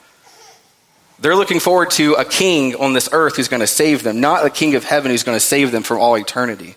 They're 1.19 1.35
looking 1.35 1.59
forward 1.59 1.91
to 1.91 2.13
a 2.13 2.25
king 2.25 2.75
on 2.75 2.93
this 2.93 3.09
earth 3.11 3.35
who's 3.35 3.47
going 3.47 3.59
to 3.59 3.67
save 3.67 4.03
them, 4.03 4.19
not 4.19 4.45
a 4.45 4.49
king 4.49 4.75
of 4.75 4.83
heaven 4.83 5.11
who's 5.11 5.23
going 5.23 5.35
to 5.35 5.45
save 5.45 5.71
them 5.71 5.83
from 5.83 5.99
all 5.99 6.17
eternity. 6.17 6.75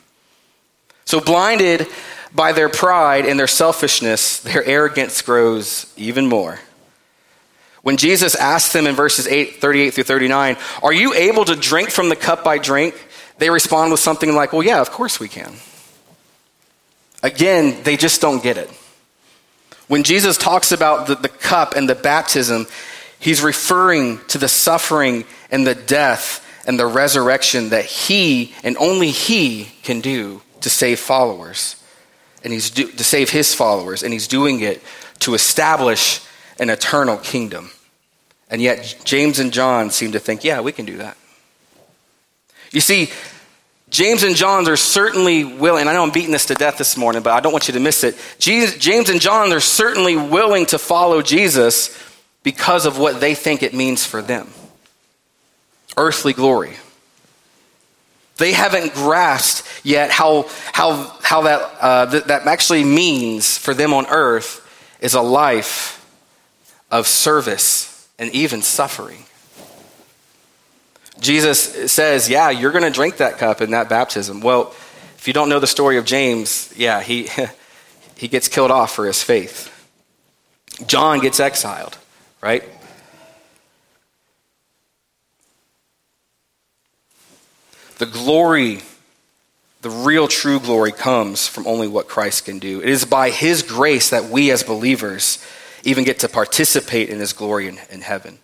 So, 1.05 1.21
blinded 1.21 1.87
by 2.35 2.53
their 2.53 2.69
pride 2.69 3.27
and 3.27 3.39
their 3.39 3.47
selfishness, 3.47 4.41
their 4.41 4.65
arrogance 4.65 5.23
grows 5.23 5.93
even 5.97 6.27
more. 6.27 6.61
When 7.87 7.99
Jesus 7.99 8.35
asked 8.35 8.73
them 8.73 8.89
in 8.89 8.97
verses 8.97 9.29
8, 9.29 9.61
38 9.61 9.95
through 9.95 10.03
39, 10.03 10.57
Are 10.83 10.93
you 10.93 11.15
able 11.15 11.45
to 11.45 11.55
drink 11.55 11.91
from 11.91 12.09
the 12.09 12.17
cup 12.17 12.45
I 12.45 12.59
drink? 12.59 12.97
They 13.39 13.49
respond 13.49 13.93
with 13.93 14.01
something 14.01 14.35
like, 14.35 14.53
Well, 14.53 14.65
yeah, 14.65 14.81
of 14.81 14.91
course 14.91 15.21
we 15.21 15.29
can. 15.29 15.53
Again, 17.23 17.85
they 17.85 17.97
just 17.97 18.21
don't 18.21 18.43
get 18.43 18.59
it. 18.59 18.69
When 19.87 20.03
Jesus 20.03 20.37
talks 20.37 20.73
about 20.73 21.07
the, 21.07 21.15
the 21.15 21.29
cup 21.29 21.77
and 21.77 21.89
the 21.89 21.95
baptism, 21.95 22.67
he's 23.21 23.41
referring 23.41 24.19
to 24.31 24.39
the 24.39 24.49
suffering 24.49 25.23
and 25.53 25.65
the 25.65 25.77
death 25.77 26.45
and 26.67 26.81
the 26.81 26.87
resurrection 26.87 27.69
that 27.69 27.85
he 27.85 28.53
and 28.65 28.77
only 28.79 29.13
he 29.13 29.69
can 29.85 30.01
do 30.01 30.43
to 30.63 30.71
save 30.71 30.99
followers. 30.99 31.81
And 32.43 32.53
he's 32.53 32.69
do, 32.69 32.91
to 32.91 33.05
save 33.05 33.31
his 33.31 33.55
followers. 33.55 34.03
And 34.03 34.13
he's 34.13 34.27
doing 34.27 34.59
it 34.59 34.83
to 35.21 35.35
establish 35.35 36.21
an 36.59 36.71
eternal 36.71 37.17
kingdom. 37.17 37.71
And 38.49 38.63
yet, 38.63 39.01
James 39.05 39.39
and 39.39 39.53
John 39.53 39.91
seem 39.91 40.13
to 40.13 40.19
think, 40.19 40.45
yeah, 40.45 40.61
we 40.61 40.73
can 40.73 40.87
do 40.87 40.99
that. 40.99 41.17
You 42.71 42.81
see, 42.81 43.11
James 43.91 44.23
and 44.23 44.37
John 44.37 44.69
are 44.69 44.77
certainly 44.77 45.45
willing, 45.45 45.89
I 45.89 45.93
know 45.93 46.03
I'm 46.03 46.11
beating 46.11 46.33
this 46.33 46.47
to 46.47 46.55
death 46.55 46.79
this 46.79 46.97
morning, 46.97 47.23
but 47.23 47.33
I 47.33 47.41
don't 47.41 47.53
want 47.53 47.69
you 47.69 47.75
to 47.75 47.81
miss 47.81 48.05
it. 48.05 48.17
James 48.39 49.09
and 49.09 49.21
John 49.21 49.53
are 49.53 49.61
certainly 49.61 50.17
willing 50.17 50.67
to 50.67 50.79
follow 50.79 51.23
Jesus 51.23 51.97
because 52.43 52.87
of 52.87 52.99
what 52.99 53.21
they 53.21 53.35
think 53.35 53.63
it 53.63 53.75
means 53.75 54.05
for 54.05 54.23
them 54.23 54.49
earthly 55.97 56.33
glory. 56.35 56.77
They 58.37 58.53
haven't 58.53 58.93
grasped 58.93 59.67
yet 59.83 60.11
how, 60.11 60.51
how, 60.73 61.05
how 61.23 61.43
that, 61.43 61.75
uh, 61.81 62.11
th- 62.11 62.25
that 62.25 62.47
actually 62.47 62.85
means 62.85 63.57
for 63.57 63.73
them 63.73 63.95
on 63.95 64.07
earth 64.07 64.63
is 65.01 65.15
a 65.15 65.23
life 65.23 65.96
of 66.91 67.07
service 67.07 68.09
and 68.19 68.31
even 68.33 68.63
suffering. 68.63 69.25
Jesus 71.21 71.93
says, 71.93 72.29
Yeah, 72.29 72.51
you're 72.51 72.73
going 72.73 72.85
to 72.85 72.91
drink 72.91 73.19
that 73.19 73.39
cup 73.39 73.61
in 73.61 73.71
that 73.71 73.89
baptism. 73.89 74.41
Well, 74.41 74.75
if 75.17 75.27
you 75.27 75.33
don't 75.33 75.49
know 75.49 75.59
the 75.59 75.67
story 75.67 75.97
of 75.97 76.05
James, 76.05 76.73
yeah, 76.77 77.03
he, 77.03 77.29
he 78.17 78.29
gets 78.29 78.49
killed 78.49 78.71
off 78.71 78.95
for 78.95 79.07
his 79.07 79.23
faith. 79.23 79.73
John 80.87 81.21
gets 81.21 81.41
exiled, 81.41 81.97
right? 82.43 82.63
The 87.99 88.07
glory, 88.07 88.81
the 89.81 89.89
real 89.89 90.29
true 90.29 90.61
glory, 90.61 90.93
comes 90.93 91.49
from 91.49 91.67
only 91.67 91.89
what 91.89 92.09
Christ 92.09 92.45
can 92.45 92.59
do. 92.59 92.83
It 92.83 92.91
is 92.91 93.07
by 93.07 93.31
his 93.31 93.63
grace 93.63 94.11
that 94.11 94.27
we 94.27 94.51
as 94.51 94.63
believers 94.63 95.43
even 95.87 96.05
get 96.05 96.19
to 96.19 96.29
participate 96.29 97.09
in 97.09 97.21
his 97.21 97.33
glory 97.33 97.69
in, 97.69 97.79
in 97.91 98.03
heaven. 98.03 98.39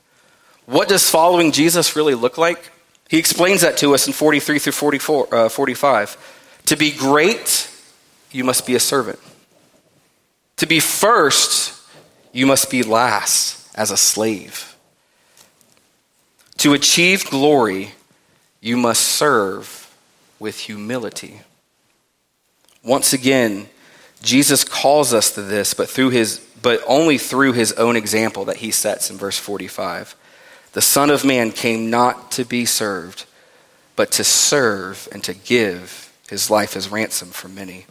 What 0.67 0.89
does 0.89 1.11
following 1.11 1.53
Jesus 1.53 1.97
really 1.97 2.15
look 2.15 2.39
like? 2.39 2.71
He 3.09 3.19
explains 3.19 3.61
that 3.61 3.77
to 3.79 3.95
us 3.95 4.07
in 4.07 4.13
43 4.13 4.59
through 4.59 4.73
44, 4.73 5.35
uh, 5.35 5.49
45. 5.49 6.61
To 6.67 6.77
be 6.77 6.93
great, 6.93 7.69
you 8.31 8.45
must 8.45 8.65
be 8.65 8.75
a 8.75 8.81
servant. 8.81 9.19
To 10.57 10.67
be 10.67 10.81
first, 10.81 11.79
you 12.33 12.47
must 12.47 12.71
be 12.71 12.83
last 12.83 13.69
as 13.77 13.91
a 13.91 13.97
slave. 13.97 14.77
To 16.59 16.73
achieve 16.73 17.29
glory, 17.29 17.93
you 18.61 18.77
must 18.77 19.03
serve 19.03 19.93
with 20.39 20.61
humility. 20.61 21.41
Once 22.85 23.13
again, 23.13 23.69
Jesus 24.23 24.63
calls 24.63 25.13
us 25.13 25.35
to 25.35 25.43
this, 25.43 25.75
but 25.75 25.91
through 25.91 26.11
his 26.11 26.41
but 26.63 26.81
only 26.87 27.19
through 27.19 27.53
his 27.53 27.73
own 27.73 27.97
example 27.97 28.45
that 28.47 28.59
he 28.59 28.71
sets 28.71 29.11
in 29.11 29.19
verse 29.19 29.39
45. 29.39 30.15
The 30.73 30.81
Son 30.81 31.11
of 31.11 31.25
Man 31.25 31.51
came 31.51 31.91
not 31.91 32.31
to 32.33 32.45
be 32.45 32.65
served, 32.65 33.27
but 33.97 34.13
to 34.13 34.25
serve 34.25 35.09
and 35.13 35.23
to 35.25 35.35
give 35.35 36.13
his 36.31 36.51
life 36.51 36.77
as 36.77 36.89
ransom 36.89 37.29
for 37.29 37.49
many. 37.49 37.87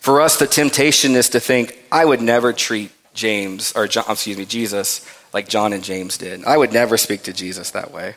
For 0.00 0.20
us, 0.20 0.38
the 0.38 0.46
temptation 0.46 1.12
is 1.12 1.30
to 1.30 1.40
think, 1.40 1.78
I 1.90 2.04
would 2.04 2.20
never 2.20 2.52
treat 2.52 2.90
James, 3.14 3.72
or 3.74 3.86
John, 3.86 4.04
excuse 4.08 4.36
me, 4.36 4.44
Jesus, 4.44 5.06
like 5.32 5.48
John 5.48 5.72
and 5.72 5.82
James 5.82 6.18
did. 6.18 6.44
I 6.44 6.58
would 6.58 6.72
never 6.72 6.98
speak 6.98 7.22
to 7.22 7.32
Jesus 7.32 7.70
that 7.70 7.92
way. 7.92 8.16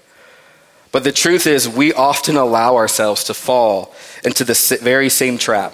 But 0.92 1.04
the 1.04 1.12
truth 1.12 1.48
is, 1.48 1.70
we 1.70 1.94
often 1.94 2.36
allow 2.36 2.76
ourselves 2.76 3.26
to 3.26 3.34
fall 3.34 3.94
into 4.26 4.44
the 4.44 4.80
very 4.82 5.10
same 5.10 5.38
trap. 5.38 5.74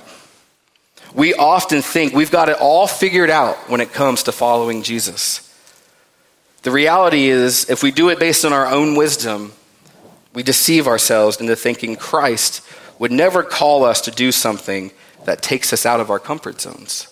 We 1.14 1.36
often 1.36 1.82
think 1.82 2.14
we've 2.14 2.32
got 2.32 2.50
it 2.50 2.58
all 2.60 2.88
figured 2.88 3.30
out 3.30 3.70
when 3.70 3.82
it 3.82 3.94
comes 3.94 4.24
to 4.24 4.32
following 4.32 4.82
Jesus. 4.82 5.50
The 6.64 6.72
reality 6.72 7.26
is, 7.26 7.70
if 7.70 7.84
we 7.84 7.92
do 7.92 8.10
it 8.10 8.20
based 8.20 8.46
on 8.46 8.54
our 8.54 8.68
own 8.68 8.96
wisdom, 8.96 9.54
we 10.34 10.42
deceive 10.42 10.88
ourselves 10.88 11.40
into 11.40 11.56
thinking 11.56 11.96
Christ 11.96 12.66
would 12.98 13.12
never 13.12 13.44
call 13.44 13.84
us 13.84 14.02
to 14.02 14.12
do 14.12 14.32
something 14.32 14.92
that 15.26 15.42
takes 15.42 15.72
us 15.72 15.86
out 15.86 16.00
of 16.00 16.10
our 16.10 16.20
comfort 16.20 16.60
zones. 16.60 17.08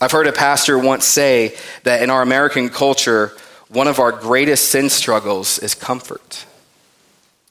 I've 0.00 0.12
heard 0.12 0.26
a 0.26 0.32
pastor 0.32 0.78
once 0.78 1.04
say 1.04 1.56
that 1.84 2.02
in 2.02 2.10
our 2.10 2.22
American 2.22 2.68
culture, 2.68 3.32
one 3.68 3.86
of 3.86 4.00
our 4.00 4.12
greatest 4.12 4.68
sin 4.68 4.90
struggles 4.90 5.58
is 5.60 5.74
comfort. 5.74 6.44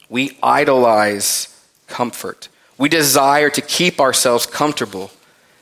We 0.09 0.37
idolize 0.43 1.47
comfort. 1.87 2.49
We 2.81 2.89
desire 2.89 3.51
to 3.51 3.61
keep 3.61 3.99
ourselves 3.99 4.47
comfortable, 4.47 5.11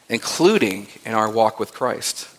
including 0.07 0.87
in 1.03 1.13
our 1.13 1.29
walk 1.29 1.59
with 1.59 1.73
Christ. 1.73 2.29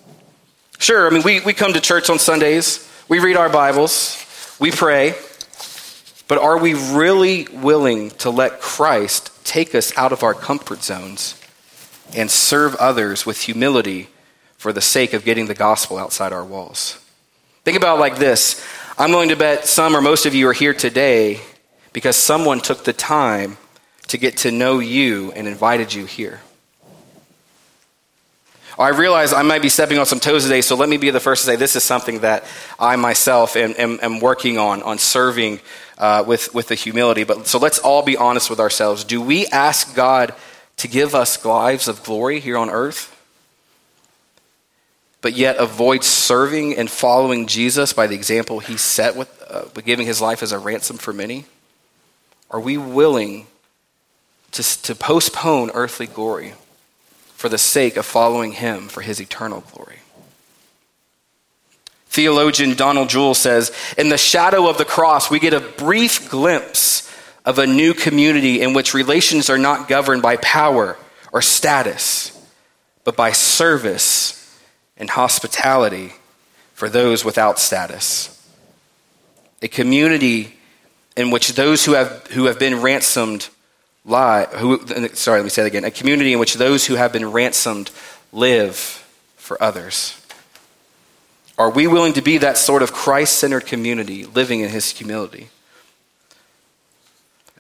Sure, 0.79 1.07
I 1.07 1.11
mean, 1.11 1.23
we, 1.23 1.41
we 1.41 1.53
come 1.53 1.75
to 1.75 1.83
church 1.83 2.09
on 2.09 2.19
Sundays, 2.19 2.91
we 3.07 3.19
read 3.19 3.37
our 3.37 3.51
Bibles, 3.51 4.25
we 4.59 4.71
pray, 4.71 5.17
but 6.29 6.39
are 6.39 6.57
we 6.57 6.73
really 6.73 7.47
willing 7.53 8.09
to 8.23 8.31
let 8.31 8.63
Christ 8.63 9.31
take 9.45 9.75
us 9.75 9.95
out 9.99 10.13
of 10.13 10.23
our 10.23 10.33
comfort 10.33 10.83
zones 10.83 11.39
and 12.17 12.31
serve 12.31 12.75
others 12.77 13.27
with 13.27 13.43
humility 13.43 14.09
for 14.57 14.73
the 14.73 14.81
sake 14.81 15.13
of 15.13 15.27
getting 15.27 15.45
the 15.45 15.55
gospel 15.55 15.99
outside 15.99 16.33
our 16.33 16.43
walls? 16.43 16.99
Think 17.65 17.77
about 17.77 17.99
like 17.99 18.17
this 18.17 18.67
I'm 18.97 19.11
going 19.11 19.29
to 19.29 19.37
bet 19.37 19.67
some 19.67 19.95
or 19.95 20.01
most 20.01 20.25
of 20.25 20.35
you 20.35 20.49
are 20.49 20.55
here 20.55 20.73
today 20.73 21.43
because 21.93 22.17
someone 22.17 22.61
took 22.61 22.85
the 22.85 22.95
time 22.95 23.59
to 24.11 24.19
get 24.19 24.37
to 24.39 24.51
know 24.51 24.79
you 24.79 25.33
and 25.33 25.49
invited 25.49 25.93
you 25.93 26.05
here. 26.05 26.41
I 28.79 28.89
realize 28.89 29.33
I 29.33 29.43
might 29.43 29.63
be 29.63 29.69
stepping 29.69 29.99
on 29.99 30.07
some 30.07 30.21
toes 30.21 30.45
today, 30.45 30.63
so 30.63 30.75
let 30.75 30.89
me 30.89 30.97
be 30.97 31.11
the 31.11 31.21
first 31.21 31.43
to 31.43 31.47
say 31.47 31.57
this 31.57 31.77
is 31.77 31.85
something 31.85 32.21
that 32.21 32.45
I 32.79 32.97
myself 32.97 33.57
am, 33.57 33.75
am, 33.77 33.99
am 34.01 34.21
working 34.21 34.59
on, 34.59 34.83
on 34.83 34.99
serving 34.99 35.61
uh, 35.99 36.25
with, 36.27 36.55
with 36.55 36.69
the 36.69 36.75
humility. 36.75 37.25
But 37.25 37.47
so 37.47 37.59
let's 37.59 37.79
all 37.79 38.03
be 38.03 38.17
honest 38.17 38.49
with 38.49 38.59
ourselves. 38.59 39.05
Do 39.05 39.21
we 39.21 39.47
ask 39.49 39.95
God 39.95 40.35
to 40.79 40.89
give 40.89 41.15
us 41.15 41.45
lives 41.45 41.89
of 41.89 42.03
glory 42.03 42.41
here 42.41 42.57
on 42.57 42.71
earth? 42.71 43.17
but 45.23 45.35
yet 45.35 45.57
avoid 45.57 46.03
serving 46.03 46.77
and 46.77 46.91
following 46.91 47.47
Jesus 47.47 47.93
by 47.93 48.07
the 48.07 48.15
example 48.15 48.61
he 48.61 48.77
set 48.77 49.17
with, 49.17 49.29
uh, 49.49 49.65
with 49.75 49.85
giving 49.85 50.07
his 50.07 50.21
life 50.21 50.43
as 50.43 50.53
a 50.53 50.59
ransom 50.59 50.97
for 50.97 51.13
many? 51.13 51.45
Are 52.51 52.61
we 52.61 52.79
willing 52.79 53.47
to, 54.53 54.83
to 54.83 54.95
postpone 54.95 55.71
earthly 55.75 56.07
glory 56.07 56.55
for 57.35 57.49
the 57.49 57.59
sake 57.59 57.97
of 57.97 58.07
following 58.07 58.53
him 58.53 58.89
for 58.89 59.01
his 59.01 59.21
eternal 59.21 59.63
glory? 59.73 60.01
Theologian 62.11 62.75
Donald 62.75 63.09
Juel 63.09 63.37
says 63.37 63.71
In 63.97 64.09
the 64.09 64.19
shadow 64.19 64.69
of 64.69 64.79
the 64.79 64.85
cross, 64.85 65.31
we 65.31 65.39
get 65.39 65.55
a 65.55 65.61
brief 65.61 66.29
glimpse 66.29 67.09
of 67.45 67.59
a 67.59 67.67
new 67.67 67.95
community 67.95 68.61
in 68.61 68.75
which 68.75 68.95
relations 68.95 69.49
are 69.49 69.59
not 69.59 69.89
governed 69.89 70.21
by 70.21 70.37
power 70.37 70.97
or 71.33 71.41
status, 71.41 72.37
but 73.05 73.17
by 73.17 73.33
service 73.33 74.37
and 74.97 75.09
hospitality 75.09 76.13
for 76.75 76.89
those 76.89 77.25
without 77.25 77.59
status. 77.59 78.37
A 79.63 79.69
community 79.69 80.57
in 81.17 81.31
which 81.31 81.55
those 81.55 81.85
who 81.85 81.93
have, 81.93 82.27
who 82.29 82.47
have 82.47 82.59
been 82.59 82.83
ransomed 82.83 83.49
lie, 84.05 84.47
who, 84.47 84.79
sorry, 85.15 85.41
let 85.41 85.45
me 85.45 85.51
say 85.51 85.63
that 85.63 85.69
again. 85.69 85.85
A 85.85 85.91
community 85.91 86.33
in 86.33 86.39
which 86.39 86.55
those 86.55 86.87
who 86.87 86.95
have 86.95 87.13
been 87.13 87.31
ransomed 87.31 87.91
live 88.33 88.77
for 89.37 89.63
others. 89.63 90.17
Are 91.59 91.71
we 91.71 91.87
willing 91.87 92.15
to 92.15 92.23
be 92.23 92.39
that 92.39 92.57
sort 92.57 92.83
of 92.83 92.93
Christ 92.93 93.39
centered 93.39 93.67
community 93.67 94.25
living 94.25 94.61
in 94.61 94.71
his 94.71 94.91
humility? 94.91 95.49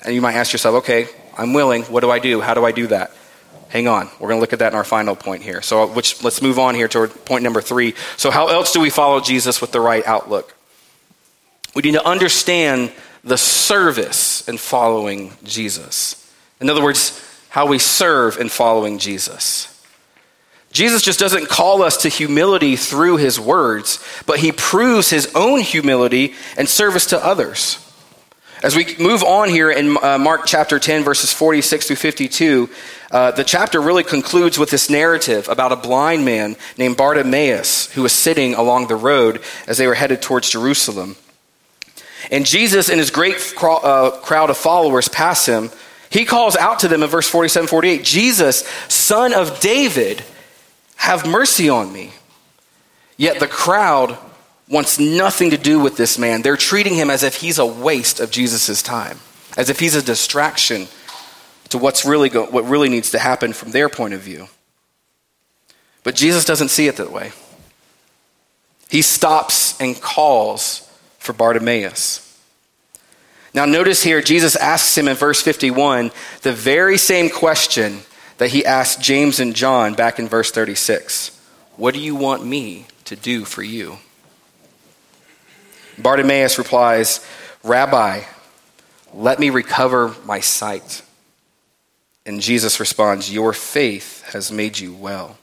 And 0.02 0.14
you 0.14 0.22
might 0.22 0.34
ask 0.34 0.52
yourself, 0.52 0.76
okay, 0.76 1.08
I'm 1.36 1.52
willing. 1.52 1.82
What 1.84 2.00
do 2.00 2.10
I 2.10 2.18
do? 2.18 2.40
How 2.40 2.54
do 2.54 2.64
I 2.64 2.72
do 2.72 2.86
that? 2.86 3.14
Hang 3.68 3.86
on. 3.86 4.08
We're 4.18 4.28
going 4.28 4.38
to 4.38 4.40
look 4.40 4.52
at 4.52 4.60
that 4.60 4.72
in 4.72 4.76
our 4.76 4.84
final 4.84 5.14
point 5.14 5.42
here. 5.42 5.62
So, 5.62 5.86
which, 5.86 6.24
let's 6.24 6.42
move 6.42 6.58
on 6.58 6.74
here 6.74 6.88
toward 6.88 7.10
point 7.24 7.44
number 7.44 7.60
three. 7.60 7.94
So, 8.16 8.30
how 8.30 8.48
else 8.48 8.72
do 8.72 8.80
we 8.80 8.90
follow 8.90 9.20
Jesus 9.20 9.60
with 9.60 9.70
the 9.70 9.80
right 9.80 10.04
outlook? 10.06 10.56
We 11.74 11.82
need 11.82 11.92
to 11.92 12.04
understand 12.04 12.92
the 13.22 13.36
service 13.36 14.48
in 14.48 14.56
following 14.56 15.34
Jesus. 15.44 16.19
In 16.60 16.68
other 16.68 16.82
words, 16.82 17.20
how 17.48 17.66
we 17.66 17.78
serve 17.78 18.38
in 18.38 18.48
following 18.48 18.98
Jesus. 18.98 19.66
Jesus 20.72 21.02
just 21.02 21.18
doesn't 21.18 21.48
call 21.48 21.82
us 21.82 21.96
to 21.98 22.08
humility 22.08 22.76
through 22.76 23.16
his 23.16 23.40
words, 23.40 24.04
but 24.24 24.38
he 24.38 24.52
proves 24.52 25.10
his 25.10 25.32
own 25.34 25.60
humility 25.60 26.34
and 26.56 26.68
service 26.68 27.06
to 27.06 27.24
others. 27.24 27.84
As 28.62 28.76
we 28.76 28.94
move 28.98 29.22
on 29.22 29.48
here 29.48 29.70
in 29.70 29.96
uh, 30.02 30.18
Mark 30.18 30.42
chapter 30.44 30.78
10, 30.78 31.02
verses 31.02 31.32
46 31.32 31.86
through 31.86 31.96
52, 31.96 32.68
uh, 33.10 33.30
the 33.30 33.42
chapter 33.42 33.80
really 33.80 34.04
concludes 34.04 34.58
with 34.58 34.70
this 34.70 34.90
narrative 34.90 35.48
about 35.48 35.72
a 35.72 35.76
blind 35.76 36.26
man 36.26 36.56
named 36.76 36.98
Bartimaeus 36.98 37.90
who 37.92 38.02
was 38.02 38.12
sitting 38.12 38.54
along 38.54 38.86
the 38.86 38.96
road 38.96 39.40
as 39.66 39.78
they 39.78 39.86
were 39.86 39.94
headed 39.94 40.20
towards 40.20 40.50
Jerusalem. 40.50 41.16
And 42.30 42.44
Jesus 42.44 42.90
and 42.90 43.00
his 43.00 43.10
great 43.10 43.36
uh, 43.60 44.10
crowd 44.22 44.50
of 44.50 44.58
followers 44.58 45.08
pass 45.08 45.46
him. 45.46 45.70
He 46.10 46.24
calls 46.24 46.56
out 46.56 46.80
to 46.80 46.88
them 46.88 47.02
in 47.02 47.08
verse 47.08 47.28
47 47.28 47.68
48 47.68 48.04
Jesus, 48.04 48.66
son 48.88 49.32
of 49.32 49.60
David, 49.60 50.22
have 50.96 51.26
mercy 51.26 51.70
on 51.70 51.92
me. 51.92 52.12
Yet 53.16 53.38
the 53.38 53.46
crowd 53.46 54.18
wants 54.68 54.98
nothing 54.98 55.50
to 55.50 55.58
do 55.58 55.78
with 55.78 55.96
this 55.96 56.18
man. 56.18 56.42
They're 56.42 56.56
treating 56.56 56.94
him 56.94 57.10
as 57.10 57.22
if 57.22 57.36
he's 57.36 57.58
a 57.58 57.66
waste 57.66 58.20
of 58.20 58.30
Jesus' 58.30 58.82
time, 58.82 59.18
as 59.56 59.70
if 59.70 59.78
he's 59.80 59.94
a 59.94 60.02
distraction 60.02 60.88
to 61.68 61.78
what's 61.78 62.04
really 62.04 62.28
go- 62.28 62.46
what 62.46 62.64
really 62.68 62.88
needs 62.88 63.10
to 63.10 63.18
happen 63.18 63.52
from 63.52 63.70
their 63.70 63.88
point 63.88 64.14
of 64.14 64.20
view. 64.20 64.48
But 66.02 66.14
Jesus 66.14 66.44
doesn't 66.44 66.68
see 66.68 66.88
it 66.88 66.96
that 66.96 67.12
way. 67.12 67.32
He 68.88 69.02
stops 69.02 69.80
and 69.80 70.00
calls 70.00 70.90
for 71.18 71.32
Bartimaeus. 71.32 72.26
Now, 73.52 73.64
notice 73.64 74.02
here, 74.02 74.22
Jesus 74.22 74.54
asks 74.56 74.96
him 74.96 75.08
in 75.08 75.16
verse 75.16 75.42
51 75.42 76.12
the 76.42 76.52
very 76.52 76.96
same 76.98 77.28
question 77.28 78.00
that 78.38 78.50
he 78.50 78.64
asked 78.64 79.00
James 79.00 79.40
and 79.40 79.54
John 79.54 79.94
back 79.94 80.18
in 80.18 80.28
verse 80.28 80.50
36 80.50 81.38
What 81.76 81.94
do 81.94 82.00
you 82.00 82.14
want 82.14 82.44
me 82.44 82.86
to 83.06 83.16
do 83.16 83.44
for 83.44 83.62
you? 83.62 83.98
Bartimaeus 85.98 86.58
replies, 86.58 87.26
Rabbi, 87.62 88.22
let 89.12 89.38
me 89.38 89.50
recover 89.50 90.14
my 90.24 90.40
sight. 90.40 91.02
And 92.24 92.40
Jesus 92.40 92.80
responds, 92.80 93.32
Your 93.32 93.52
faith 93.52 94.22
has 94.32 94.52
made 94.52 94.78
you 94.78 94.94
well. 94.94 95.38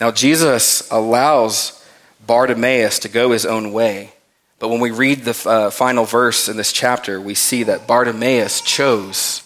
Now, 0.00 0.12
Jesus 0.12 0.88
allows 0.90 1.84
Bartimaeus 2.24 3.00
to 3.00 3.08
go 3.08 3.32
his 3.32 3.44
own 3.44 3.72
way. 3.72 4.12
But 4.58 4.68
when 4.68 4.80
we 4.80 4.90
read 4.90 5.24
the 5.24 5.48
uh, 5.48 5.70
final 5.70 6.04
verse 6.04 6.48
in 6.48 6.56
this 6.56 6.72
chapter, 6.72 7.20
we 7.20 7.34
see 7.34 7.64
that 7.64 7.86
Bartimaeus 7.86 8.60
chose 8.60 9.42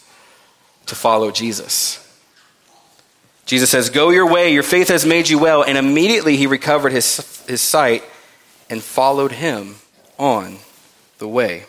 to 0.87 0.95
follow 0.95 1.31
Jesus. 1.31 1.99
Jesus 3.45 3.71
says, 3.71 3.91
Go 3.91 4.11
your 4.11 4.27
way, 4.27 4.53
your 4.53 4.63
faith 4.63 4.89
has 4.89 5.05
made 5.05 5.29
you 5.29 5.39
well. 5.39 5.63
And 5.63 5.77
immediately 5.77 6.37
he 6.37 6.47
recovered 6.47 6.93
his, 6.93 7.45
his 7.47 7.61
sight 7.61 8.05
and 8.71 8.83
followed 8.83 9.33
him 9.33 9.77
on 10.19 10.57
the 11.19 11.29
way. 11.29 11.65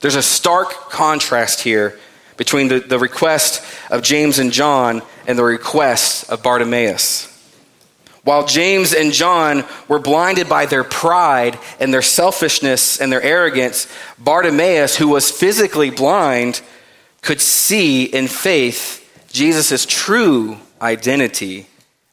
There's 0.00 0.14
a 0.14 0.22
stark 0.22 0.90
contrast 0.90 1.60
here 1.60 1.98
between 2.36 2.68
the, 2.68 2.80
the 2.80 2.98
request 2.98 3.62
of 3.90 4.02
James 4.02 4.38
and 4.38 4.52
John 4.52 5.02
and 5.26 5.38
the 5.38 5.44
request 5.44 6.30
of 6.30 6.42
Bartimaeus. 6.42 7.28
While 8.24 8.46
James 8.46 8.92
and 8.92 9.12
John 9.12 9.64
were 9.88 9.98
blinded 9.98 10.48
by 10.48 10.66
their 10.66 10.84
pride 10.84 11.58
and 11.80 11.92
their 11.92 12.02
selfishness 12.02 13.00
and 13.00 13.10
their 13.10 13.22
arrogance, 13.22 13.92
Bartimaeus, 14.18 14.96
who 14.96 15.08
was 15.08 15.30
physically 15.30 15.90
blind, 15.90 16.60
could 17.20 17.40
see 17.40 18.04
in 18.04 18.28
faith 18.28 19.26
Jesus' 19.32 19.86
true 19.86 20.58
identity 20.80 21.66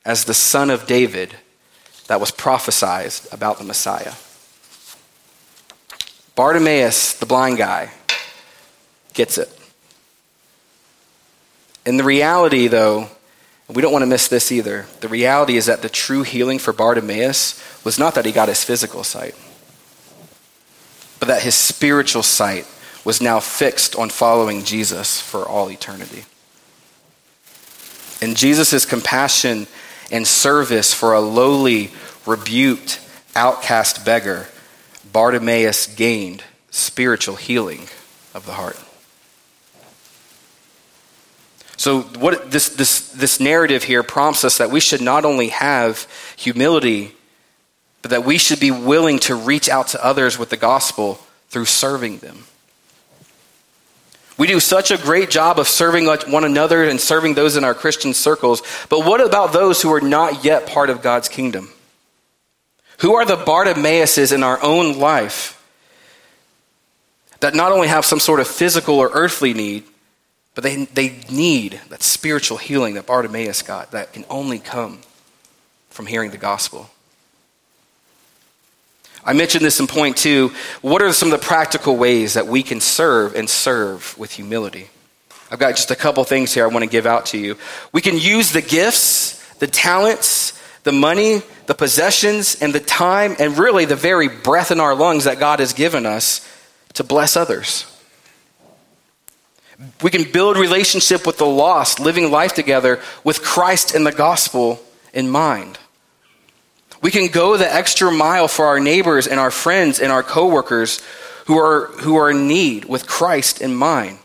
as 0.03 0.25
the 0.25 0.33
son 0.33 0.71
of 0.71 0.87
David 0.87 1.35
that 2.07 2.19
was 2.19 2.31
prophesied 2.31 3.13
about 3.31 3.59
the 3.59 3.63
Messiah. 3.63 4.13
Bartimaeus, 6.35 7.13
the 7.13 7.25
blind 7.27 7.57
guy, 7.57 7.91
gets 9.13 9.37
it. 9.37 9.49
In 11.85 11.97
the 11.97 12.03
reality, 12.03 12.67
though, 12.67 13.09
we 13.75 13.82
don't 13.84 13.91
want 13.91 14.01
to 14.01 14.08
miss 14.08 14.27
this 14.27 14.51
either. 14.51 14.88
The 15.01 15.08
reality 15.08 15.55
is 15.55 15.67
that 15.67 15.84
the 15.84 15.89
true 15.89 16.23
healing 16.23 16.58
for 16.58 16.73
Bartimaeus 16.73 17.62
was 17.84 17.99
not 17.99 18.15
that 18.15 18.25
he 18.25 18.32
got 18.32 18.49
his 18.49 18.63
physical 18.63 19.03
sight, 19.03 19.36
but 21.19 21.27
that 21.27 21.43
his 21.43 21.53
spiritual 21.53 22.23
sight 22.23 22.65
was 23.05 23.21
now 23.21 23.39
fixed 23.39 23.95
on 23.95 24.10
following 24.10 24.63
Jesus 24.63 25.21
for 25.21 25.47
all 25.47 25.69
eternity. 25.69 26.25
In 28.21 28.36
Jesus' 28.36 28.86
compassion 28.86 29.67
and 30.12 30.27
service 30.27 30.93
for 30.93 31.13
a 31.13 31.21
lowly, 31.21 31.91
rebuked, 32.25 32.99
outcast 33.36 34.03
beggar, 34.03 34.47
Bartimaeus 35.13 35.88
gained 35.88 36.43
spiritual 36.71 37.36
healing 37.36 37.88
of 38.34 38.45
the 38.45 38.53
heart. 38.53 38.77
So, 41.79 42.01
what 42.01 42.51
this, 42.51 42.67
this, 42.67 43.09
this 43.11 43.39
narrative 43.39 43.83
here 43.83 44.03
prompts 44.03 44.43
us 44.43 44.57
that 44.57 44.69
we 44.69 44.81
should 44.81 44.99
not 44.99 45.23
only 45.23 45.47
have 45.47 46.09
humility, 46.35 47.15
but 48.01 48.11
that 48.11 48.25
we 48.25 48.37
should 48.37 48.59
be 48.59 48.69
willing 48.69 49.17
to 49.19 49.35
reach 49.35 49.69
out 49.69 49.87
to 49.89 50.05
others 50.05 50.37
with 50.37 50.49
the 50.49 50.57
gospel 50.57 51.21
through 51.47 51.63
serving 51.63 52.17
them. 52.17 52.43
We 54.37 54.45
do 54.45 54.59
such 54.59 54.91
a 54.91 54.97
great 54.97 55.29
job 55.29 55.57
of 55.57 55.69
serving 55.69 56.05
one 56.05 56.43
another 56.43 56.83
and 56.83 56.99
serving 56.99 57.35
those 57.35 57.55
in 57.55 57.63
our 57.63 57.73
Christian 57.73 58.13
circles, 58.13 58.61
but 58.89 59.05
what 59.05 59.25
about 59.25 59.53
those 59.53 59.81
who 59.81 59.93
are 59.93 60.01
not 60.01 60.43
yet 60.43 60.67
part 60.67 60.89
of 60.89 61.01
God's 61.01 61.29
kingdom? 61.29 61.71
Who 62.97 63.15
are 63.15 63.23
the 63.23 63.37
Bartimaeuses 63.37 64.33
in 64.33 64.43
our 64.43 64.61
own 64.61 64.99
life 64.99 65.55
that 67.39 67.55
not 67.55 67.71
only 67.71 67.87
have 67.87 68.03
some 68.03 68.19
sort 68.19 68.41
of 68.41 68.49
physical 68.49 68.95
or 68.95 69.09
earthly 69.13 69.53
need, 69.53 69.85
but 70.59 70.63
they, 70.63 70.83
they 70.83 71.15
need 71.29 71.79
that 71.87 72.03
spiritual 72.03 72.57
healing 72.57 72.95
that 72.95 73.05
Bartimaeus 73.05 73.61
got 73.61 73.91
that 73.91 74.11
can 74.11 74.25
only 74.29 74.59
come 74.59 74.99
from 75.89 76.05
hearing 76.05 76.31
the 76.31 76.37
gospel. 76.37 76.89
I 79.23 79.31
mentioned 79.31 79.63
this 79.63 79.79
in 79.79 79.87
point 79.87 80.17
two. 80.17 80.51
What 80.81 81.01
are 81.01 81.13
some 81.13 81.31
of 81.31 81.39
the 81.39 81.47
practical 81.47 81.95
ways 81.95 82.33
that 82.33 82.45
we 82.45 82.61
can 82.61 82.81
serve 82.81 83.35
and 83.35 83.49
serve 83.49 84.17
with 84.17 84.33
humility? 84.33 84.89
I've 85.49 85.59
got 85.59 85.77
just 85.77 85.91
a 85.91 85.95
couple 85.95 86.25
things 86.25 86.53
here 86.53 86.65
I 86.65 86.67
want 86.67 86.83
to 86.83 86.89
give 86.89 87.05
out 87.05 87.27
to 87.27 87.37
you. 87.37 87.55
We 87.93 88.01
can 88.01 88.17
use 88.17 88.51
the 88.51 88.61
gifts, 88.61 89.41
the 89.59 89.67
talents, 89.67 90.61
the 90.83 90.91
money, 90.91 91.41
the 91.67 91.73
possessions, 91.73 92.61
and 92.61 92.75
the 92.75 92.81
time, 92.81 93.37
and 93.39 93.57
really 93.57 93.85
the 93.85 93.95
very 93.95 94.27
breath 94.27 94.71
in 94.71 94.81
our 94.81 94.93
lungs 94.93 95.23
that 95.23 95.39
God 95.39 95.61
has 95.61 95.71
given 95.71 96.05
us 96.05 96.45
to 96.95 97.05
bless 97.05 97.37
others. 97.37 97.85
We 100.01 100.11
can 100.11 100.29
build 100.29 100.57
relationship 100.57 101.25
with 101.25 101.37
the 101.37 101.45
lost, 101.45 101.99
living 101.99 102.31
life 102.31 102.53
together 102.53 102.99
with 103.23 103.41
Christ 103.41 103.95
and 103.95 104.05
the 104.05 104.11
gospel 104.11 104.81
in 105.13 105.29
mind. 105.29 105.77
We 107.01 107.11
can 107.11 107.27
go 107.27 107.55
the 107.55 107.73
extra 107.73 108.11
mile 108.11 108.47
for 108.47 108.65
our 108.65 108.79
neighbors 108.79 109.27
and 109.27 109.39
our 109.39 109.51
friends 109.51 109.99
and 109.99 110.11
our 110.11 110.23
coworkers 110.23 111.01
who 111.45 111.57
are, 111.57 111.87
who 111.99 112.17
are 112.17 112.29
in 112.29 112.47
need 112.47 112.85
with 112.85 113.07
Christ 113.07 113.61
in 113.61 113.73
mind. 113.73 114.19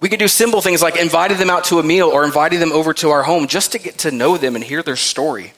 We 0.00 0.08
can 0.08 0.18
do 0.18 0.26
simple 0.26 0.60
things 0.60 0.82
like 0.82 0.96
inviting 0.96 1.36
them 1.36 1.50
out 1.50 1.64
to 1.64 1.78
a 1.78 1.82
meal 1.82 2.08
or 2.08 2.24
inviting 2.24 2.58
them 2.58 2.72
over 2.72 2.92
to 2.94 3.10
our 3.10 3.22
home 3.22 3.46
just 3.46 3.72
to 3.72 3.78
get 3.78 3.98
to 3.98 4.10
know 4.10 4.36
them 4.36 4.56
and 4.56 4.64
hear 4.64 4.82
their 4.82 4.96
story. 4.96 5.52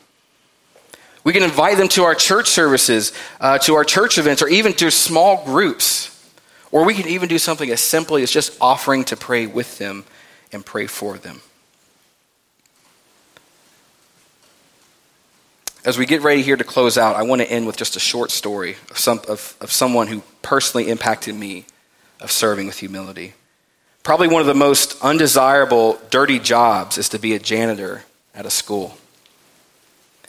We 1.23 1.33
can 1.33 1.43
invite 1.43 1.79
them 1.79 1.89
to 1.89 2.03
our 2.03 2.15
church 2.15 2.49
services, 2.49 3.13
uh, 3.41 3.59
to 3.61 3.77
our 3.77 3.85
church 3.85 4.19
events, 4.19 4.43
or 4.43 4.49
even 4.49 4.75
to 4.75 4.91
small 4.91 5.43
groups. 5.47 6.14
Or 6.75 6.85
we 6.85 6.95
can 6.95 7.07
even 7.07 7.29
do 7.29 7.39
something 7.39 7.71
as 7.71 7.81
simply 7.81 8.25
as 8.25 8.33
just 8.33 8.61
offering 8.61 9.05
to 9.05 9.17
pray 9.17 9.47
with 9.47 9.79
them 9.79 10.05
and 10.51 10.67
pray 10.67 10.89
for 10.89 11.17
them. 11.17 11.41
As 15.85 15.97
we 15.97 16.05
get 16.05 16.23
ready 16.23 16.43
here 16.43 16.57
to 16.57 16.65
close 16.65 16.99
out, 16.99 17.15
I 17.15 17.23
want 17.23 17.43
to 17.43 17.49
end 17.49 17.69
with 17.69 17.77
just 17.77 17.95
a 17.95 18.01
short 18.01 18.33
story 18.33 18.75
of, 18.91 18.99
some, 18.99 19.21
of, 19.29 19.57
of 19.61 19.71
someone 19.71 20.09
who 20.09 20.25
personally 20.43 20.91
impacted 20.91 21.37
me 21.37 21.65
of 22.21 22.33
serving 22.33 22.67
with 22.67 22.81
humility. 22.81 23.35
Probably 24.03 24.27
one 24.27 24.41
of 24.41 24.49
the 24.49 24.55
most 24.55 25.01
undesirable, 25.01 26.01
dirty 26.11 26.41
jobs 26.41 26.99
is 26.99 27.09
to 27.11 27.21
be 27.21 27.37
a 27.37 27.39
janitor 27.39 28.03
at 28.35 28.47
a 28.47 28.51
school. 28.51 28.99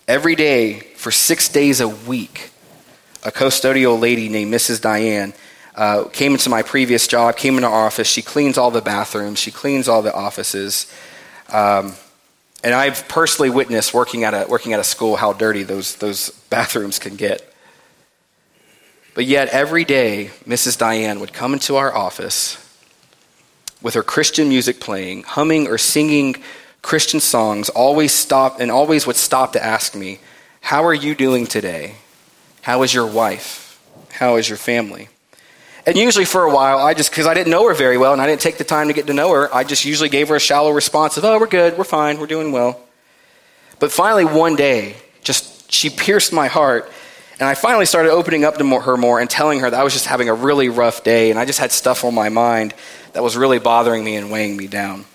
Every 0.08 0.36
day, 0.36 0.82
for 0.96 1.10
six 1.10 1.50
days 1.50 1.82
a 1.82 1.88
week, 1.88 2.52
a 3.24 3.32
custodial 3.32 4.00
lady 4.00 4.30
named 4.30 4.54
Mrs. 4.54 4.80
Diane 4.80 5.34
uh, 5.76 6.06
came 6.06 6.32
into 6.32 6.50
my 6.50 6.62
previous 6.62 7.08
job, 7.08 7.36
came 7.38 7.56
into 7.56 7.68
our 7.68 7.86
office. 7.86 8.08
She 8.08 8.22
cleans 8.22 8.58
all 8.58 8.72
the 8.72 8.82
bathrooms, 8.82 9.40
she 9.40 9.52
cleans 9.52 9.88
all 9.88 10.02
the 10.02 10.14
offices. 10.14 10.92
Um, 11.50 11.94
and 12.64 12.74
I've 12.74 13.08
personally 13.08 13.50
witnessed 13.50 13.94
working 13.94 14.24
at 14.24 14.34
a, 14.34 14.48
working 14.50 14.74
at 14.74 14.80
a 14.80 14.84
school 14.84 15.18
how 15.18 15.34
dirty 15.34 15.64
those, 15.64 15.96
those 15.98 16.30
bathrooms 16.50 17.00
can 17.00 17.16
get. 17.16 17.52
But 19.14 19.26
yet, 19.26 19.48
every 19.50 19.86
day, 19.86 20.32
Mrs. 20.46 20.78
Diane 20.78 21.20
would 21.20 21.32
come 21.32 21.54
into 21.54 21.78
our 21.78 21.94
office 21.96 22.58
with 23.82 23.94
her 23.94 24.04
Christian 24.04 24.50
music 24.50 24.80
playing, 24.80 25.24
humming 25.24 25.68
or 25.68 25.78
singing 25.78 26.36
Christian 26.82 27.20
songs, 27.20 27.70
always 27.70 28.12
stop 28.12 28.60
and 28.60 28.70
always 28.70 29.08
would 29.08 29.16
stop 29.16 29.54
to 29.54 29.64
ask 29.64 29.96
me, 29.96 30.20
How 30.62 30.84
are 30.84 30.94
you 30.94 31.16
doing 31.16 31.48
today? 31.48 31.96
How 32.62 32.84
is 32.84 32.94
your 32.94 33.08
wife? 33.08 33.82
How 34.12 34.36
is 34.36 34.50
your 34.50 34.58
family? 34.58 35.10
And 35.88 35.96
usually 35.96 36.26
for 36.26 36.44
a 36.44 36.52
while, 36.52 36.80
I 36.80 36.94
just, 36.96 37.12
because 37.12 37.28
I 37.28 37.34
didn't 37.36 37.52
know 37.52 37.68
her 37.68 37.76
very 37.76 37.98
well 37.98 38.14
and 38.14 38.22
I 38.22 38.26
didn't 38.26 38.42
take 38.42 38.58
the 38.58 38.64
time 38.64 38.88
to 38.88 38.94
get 38.94 39.08
to 39.08 39.14
know 39.14 39.32
her, 39.34 39.54
I 39.54 39.64
just 39.64 39.86
usually 39.86 40.10
gave 40.10 40.30
her 40.30 40.36
a 40.36 40.40
shallow 40.40 40.72
response 40.72 41.18
of, 41.18 41.26
oh, 41.26 41.40
we're 41.40 41.48
good, 41.48 41.78
we're 41.78 41.84
fine, 41.84 42.20
we're 42.20 42.26
doing 42.26 42.52
well. 42.52 42.80
But 43.80 43.92
finally, 43.92 44.26
one 44.26 44.56
day, 44.56 44.96
just 45.22 45.72
she 45.72 45.90
pierced 45.90 46.34
my 46.34 46.48
heart. 46.48 46.92
And 47.40 47.48
I 47.48 47.54
finally 47.54 47.86
started 47.86 48.12
opening 48.12 48.46
up 48.46 48.58
to 48.58 48.80
her 48.80 48.98
more 48.98 49.20
and 49.20 49.30
telling 49.30 49.60
her 49.60 49.70
that 49.70 49.80
I 49.80 49.84
was 49.84 49.94
just 49.94 50.06
having 50.06 50.30
a 50.30 50.34
really 50.34 50.70
rough 50.70 51.04
day 51.04 51.32
and 51.32 51.40
I 51.40 51.46
just 51.46 51.60
had 51.60 51.72
stuff 51.72 52.06
on 52.06 52.16
my 52.16 52.30
mind 52.30 52.74
that 53.14 53.22
was 53.22 53.36
really 53.36 53.60
bothering 53.60 54.04
me 54.04 54.16
and 54.16 54.32
weighing 54.32 54.56
me 54.56 54.68
down. 54.68 55.06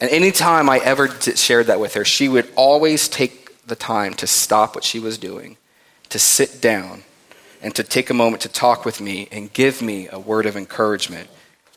And 0.00 0.10
anytime 0.10 0.68
I 0.68 0.78
ever 0.78 1.08
shared 1.08 1.66
that 1.66 1.80
with 1.80 1.94
her, 1.94 2.04
she 2.04 2.28
would 2.28 2.48
always 2.54 3.08
take 3.08 3.66
the 3.66 3.74
time 3.74 4.14
to 4.14 4.26
stop 4.26 4.74
what 4.74 4.84
she 4.84 5.00
was 5.00 5.18
doing, 5.18 5.56
to 6.10 6.18
sit 6.18 6.60
down, 6.60 7.02
and 7.62 7.74
to 7.74 7.82
take 7.82 8.10
a 8.10 8.14
moment 8.14 8.42
to 8.42 8.48
talk 8.48 8.84
with 8.84 9.00
me 9.00 9.28
and 9.32 9.52
give 9.52 9.82
me 9.82 10.08
a 10.10 10.18
word 10.18 10.46
of 10.46 10.56
encouragement 10.56 11.28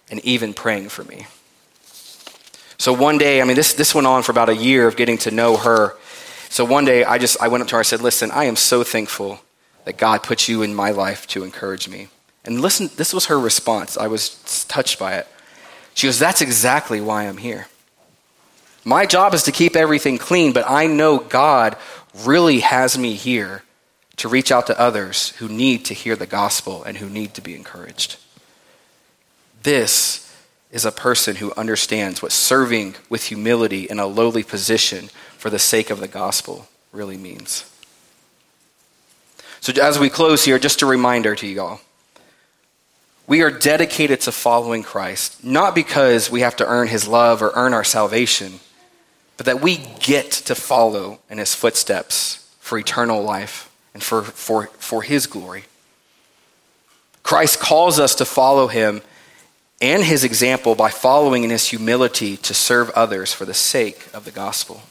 and 0.09 0.19
even 0.25 0.53
praying 0.53 0.89
for 0.89 1.03
me. 1.03 1.25
So 2.77 2.93
one 2.93 3.17
day, 3.17 3.41
I 3.41 3.45
mean, 3.45 3.55
this, 3.55 3.73
this 3.73 3.93
went 3.93 4.07
on 4.07 4.23
for 4.23 4.31
about 4.31 4.49
a 4.49 4.55
year 4.55 4.87
of 4.87 4.95
getting 4.95 5.17
to 5.19 5.31
know 5.31 5.55
her. 5.57 5.95
So 6.49 6.65
one 6.65 6.83
day, 6.83 7.03
I 7.03 7.17
just 7.17 7.39
I 7.39 7.47
went 7.47 7.61
up 7.61 7.67
to 7.69 7.75
her. 7.75 7.79
I 7.79 7.83
said, 7.83 8.01
"Listen, 8.01 8.31
I 8.31 8.45
am 8.45 8.55
so 8.55 8.83
thankful 8.83 9.39
that 9.85 9.97
God 9.97 10.23
put 10.23 10.47
you 10.47 10.63
in 10.63 10.73
my 10.73 10.91
life 10.91 11.25
to 11.27 11.43
encourage 11.43 11.87
me." 11.87 12.07
And 12.43 12.59
listen, 12.59 12.89
this 12.97 13.13
was 13.13 13.27
her 13.27 13.39
response. 13.39 13.97
I 13.97 14.07
was 14.07 14.65
touched 14.67 14.99
by 14.99 15.15
it. 15.15 15.27
She 15.93 16.07
goes, 16.07 16.19
"That's 16.19 16.41
exactly 16.41 16.99
why 16.99 17.23
I'm 17.23 17.37
here. 17.37 17.67
My 18.83 19.05
job 19.05 19.33
is 19.33 19.43
to 19.43 19.51
keep 19.51 19.75
everything 19.75 20.17
clean, 20.17 20.51
but 20.51 20.67
I 20.67 20.87
know 20.87 21.19
God 21.19 21.77
really 22.25 22.61
has 22.61 22.97
me 22.97 23.13
here 23.13 23.63
to 24.17 24.27
reach 24.27 24.51
out 24.51 24.67
to 24.67 24.79
others 24.79 25.29
who 25.37 25.47
need 25.47 25.85
to 25.85 25.93
hear 25.93 26.15
the 26.15 26.27
gospel 26.27 26.83
and 26.83 26.97
who 26.97 27.09
need 27.09 27.33
to 27.33 27.41
be 27.41 27.55
encouraged. 27.55 28.17
This 29.63 30.31
is 30.71 30.85
a 30.85 30.91
person 30.91 31.37
who 31.37 31.53
understands 31.57 32.21
what 32.21 32.31
serving 32.31 32.95
with 33.09 33.25
humility 33.25 33.83
in 33.83 33.99
a 33.99 34.07
lowly 34.07 34.43
position 34.43 35.09
for 35.37 35.49
the 35.49 35.59
sake 35.59 35.89
of 35.89 35.99
the 35.99 36.07
gospel 36.07 36.67
really 36.91 37.17
means. 37.17 37.67
So, 39.59 39.73
as 39.81 39.99
we 39.99 40.09
close 40.09 40.45
here, 40.45 40.57
just 40.57 40.81
a 40.81 40.85
reminder 40.85 41.35
to 41.35 41.47
you 41.47 41.61
all. 41.61 41.81
We 43.27 43.43
are 43.43 43.51
dedicated 43.51 44.21
to 44.21 44.31
following 44.31 44.83
Christ, 44.83 45.43
not 45.43 45.75
because 45.75 46.31
we 46.31 46.41
have 46.41 46.55
to 46.57 46.67
earn 46.67 46.87
his 46.87 47.07
love 47.07 47.41
or 47.41 47.51
earn 47.55 47.73
our 47.73 47.83
salvation, 47.83 48.59
but 49.37 49.45
that 49.45 49.61
we 49.61 49.77
get 49.99 50.31
to 50.31 50.55
follow 50.55 51.19
in 51.29 51.37
his 51.37 51.53
footsteps 51.53 52.49
for 52.59 52.77
eternal 52.77 53.21
life 53.23 53.70
and 53.93 54.03
for, 54.03 54.21
for, 54.21 54.67
for 54.77 55.01
his 55.01 55.27
glory. 55.27 55.65
Christ 57.23 57.59
calls 57.59 57.99
us 57.99 58.15
to 58.15 58.25
follow 58.25 58.67
him 58.67 59.01
and 59.81 60.03
his 60.03 60.23
example 60.23 60.75
by 60.75 60.89
following 60.89 61.43
in 61.43 61.49
his 61.49 61.67
humility 61.67 62.37
to 62.37 62.53
serve 62.53 62.89
others 62.91 63.33
for 63.33 63.45
the 63.45 63.53
sake 63.53 64.07
of 64.13 64.25
the 64.25 64.31
gospel. 64.31 64.81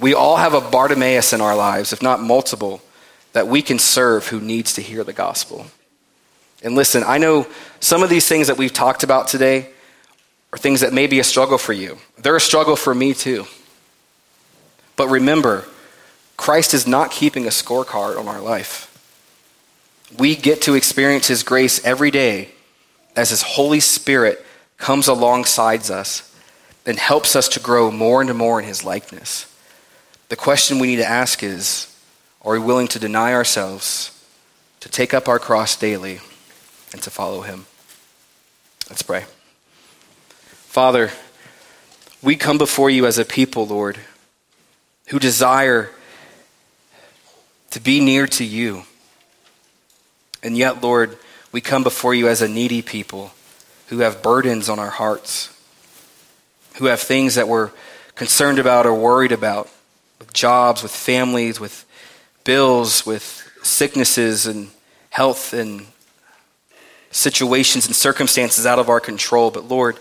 We 0.00 0.14
all 0.14 0.36
have 0.36 0.54
a 0.54 0.60
Bartimaeus 0.60 1.32
in 1.32 1.40
our 1.40 1.54
lives, 1.54 1.92
if 1.92 2.02
not 2.02 2.20
multiple, 2.20 2.82
that 3.32 3.46
we 3.46 3.62
can 3.62 3.78
serve 3.78 4.26
who 4.26 4.40
needs 4.40 4.72
to 4.74 4.82
hear 4.82 5.04
the 5.04 5.12
gospel. 5.12 5.66
And 6.62 6.74
listen, 6.74 7.02
I 7.06 7.18
know 7.18 7.46
some 7.80 8.02
of 8.02 8.10
these 8.10 8.28
things 8.28 8.48
that 8.48 8.58
we've 8.58 8.72
talked 8.72 9.04
about 9.04 9.28
today 9.28 9.68
are 10.52 10.58
things 10.58 10.80
that 10.80 10.92
may 10.92 11.06
be 11.06 11.18
a 11.18 11.24
struggle 11.24 11.58
for 11.58 11.72
you. 11.72 11.98
They're 12.18 12.36
a 12.36 12.40
struggle 12.40 12.76
for 12.76 12.94
me 12.94 13.14
too. 13.14 13.46
But 14.96 15.08
remember, 15.08 15.64
Christ 16.36 16.74
is 16.74 16.86
not 16.86 17.10
keeping 17.10 17.46
a 17.46 17.50
scorecard 17.50 18.18
on 18.18 18.28
our 18.28 18.40
life. 18.40 18.88
We 20.18 20.36
get 20.36 20.62
to 20.62 20.74
experience 20.74 21.28
His 21.28 21.42
grace 21.42 21.84
every 21.84 22.10
day 22.10 22.50
as 23.16 23.30
His 23.30 23.42
Holy 23.42 23.80
Spirit 23.80 24.44
comes 24.76 25.08
alongside 25.08 25.90
us 25.90 26.34
and 26.84 26.98
helps 26.98 27.36
us 27.36 27.48
to 27.50 27.60
grow 27.60 27.90
more 27.90 28.20
and 28.20 28.34
more 28.34 28.60
in 28.60 28.66
His 28.66 28.84
likeness. 28.84 29.46
The 30.28 30.36
question 30.36 30.78
we 30.78 30.88
need 30.88 30.96
to 30.96 31.08
ask 31.08 31.42
is 31.42 31.88
are 32.42 32.52
we 32.52 32.58
willing 32.58 32.88
to 32.88 32.98
deny 32.98 33.32
ourselves, 33.32 34.10
to 34.80 34.88
take 34.88 35.14
up 35.14 35.28
our 35.28 35.38
cross 35.38 35.76
daily, 35.76 36.20
and 36.92 37.00
to 37.02 37.10
follow 37.10 37.42
Him? 37.42 37.66
Let's 38.90 39.02
pray. 39.02 39.24
Father, 40.40 41.10
we 42.20 42.34
come 42.34 42.58
before 42.58 42.90
you 42.90 43.06
as 43.06 43.18
a 43.18 43.24
people, 43.24 43.66
Lord, 43.66 43.98
who 45.08 45.18
desire 45.18 45.90
to 47.72 47.80
be 47.80 48.00
near 48.00 48.26
to 48.26 48.44
you. 48.44 48.84
And 50.42 50.56
yet, 50.56 50.82
Lord, 50.82 51.18
we 51.52 51.60
come 51.60 51.82
before 51.82 52.14
you 52.14 52.28
as 52.28 52.40
a 52.40 52.48
needy 52.48 52.82
people 52.82 53.32
who 53.88 53.98
have 53.98 54.22
burdens 54.22 54.68
on 54.68 54.78
our 54.78 54.90
hearts, 54.90 55.48
who 56.76 56.86
have 56.86 57.00
things 57.00 57.34
that 57.34 57.48
we're 57.48 57.70
concerned 58.14 58.58
about 58.58 58.86
or 58.86 58.94
worried 58.94 59.32
about, 59.32 59.70
with 60.18 60.32
jobs, 60.32 60.82
with 60.82 60.92
families, 60.92 61.60
with 61.60 61.84
bills, 62.44 63.06
with 63.06 63.50
sicknesses 63.62 64.46
and 64.46 64.68
health 65.10 65.52
and 65.52 65.86
situations 67.10 67.86
and 67.86 67.94
circumstances 67.94 68.66
out 68.66 68.78
of 68.78 68.88
our 68.88 69.00
control. 69.00 69.50
But 69.50 69.68
Lord, 69.68 69.98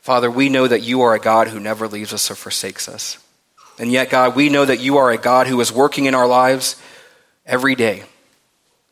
Father, 0.00 0.30
we 0.30 0.48
know 0.48 0.66
that 0.66 0.82
you 0.82 1.02
are 1.02 1.14
a 1.14 1.20
God 1.20 1.48
who 1.48 1.60
never 1.60 1.88
leaves 1.88 2.12
us 2.12 2.30
or 2.30 2.34
forsakes 2.34 2.88
us. 2.88 3.18
And 3.78 3.90
yet, 3.90 4.10
God, 4.10 4.36
we 4.36 4.48
know 4.48 4.64
that 4.64 4.80
you 4.80 4.98
are 4.98 5.10
a 5.10 5.18
God 5.18 5.46
who 5.46 5.60
is 5.60 5.72
working 5.72 6.06
in 6.06 6.14
our 6.14 6.26
lives 6.26 6.80
every 7.46 7.74
day 7.74 8.04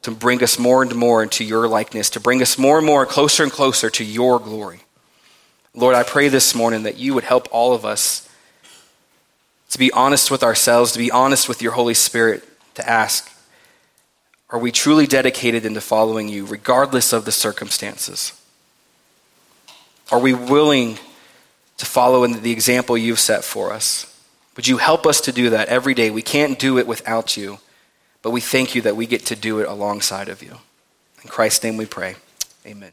to 0.03 0.11
bring 0.11 0.43
us 0.43 0.59
more 0.59 0.83
and 0.83 0.95
more 0.95 1.23
into 1.23 1.45
your 1.45 1.69
likeness, 1.69 2.11
to 2.11 2.21
bring 2.21 2.41
us 2.41 2.57
more 2.57 2.79
and 2.79 2.87
more 2.87 3.05
closer 3.05 3.43
and 3.43 3.53
closer 3.53 3.91
to 3.91 4.05
your 4.05 4.39
glory. 4.39 4.81
Lord, 5.75 5.95
I 5.95 6.03
pray 6.03 6.29
this 6.29 6.55
morning 6.55 6.85
that 6.85 6.97
you 6.97 7.15
would 7.15 7.25
help 7.25 7.49
all 7.53 7.75
of 7.75 7.85
us 7.85 8.29
to 9.71 9.79
be 9.79 9.93
honest 9.93 10.31
with 10.31 10.43
ourselves, 10.43 10.93
to 10.93 10.99
be 10.99 11.11
honest 11.11 11.49
with 11.49 11.63
your 11.63 11.73
Holy 11.73 11.95
Spirit, 11.95 12.43
to 12.75 12.89
ask, 12.89 13.31
are 14.51 14.59
we 14.59 14.73
truly 14.73 15.07
dedicated 15.07 15.65
into 15.65 15.81
following 15.81 16.29
you, 16.29 16.45
regardless 16.45 17.13
of 17.13 17.25
the 17.25 17.31
circumstances? 17.31 18.33
Are 20.11 20.19
we 20.19 20.35
willing 20.35 20.99
to 21.77 21.87
follow 21.87 22.25
in 22.25 22.43
the 22.43 22.51
example 22.51 22.99
you've 22.99 23.21
set 23.21 23.45
for 23.45 23.73
us? 23.73 24.10
Would 24.61 24.69
you 24.69 24.77
help 24.77 25.07
us 25.07 25.23
to 25.23 25.33
do 25.33 25.49
that 25.49 25.69
every 25.69 25.95
day? 25.95 26.11
We 26.11 26.21
can't 26.21 26.59
do 26.59 26.77
it 26.77 26.87
without 26.87 27.35
you, 27.35 27.61
but 28.21 28.31
we 28.31 28.43
thank 28.43 28.75
you 28.75 28.83
that 28.83 28.95
we 28.95 29.07
get 29.07 29.25
to 29.25 29.35
do 29.35 29.59
it 29.61 29.67
alongside 29.67 30.29
of 30.29 30.43
you. 30.43 30.59
In 31.23 31.31
Christ's 31.31 31.65
name 31.65 31.79
we 31.79 31.87
pray. 31.87 32.17
Amen. 32.67 32.93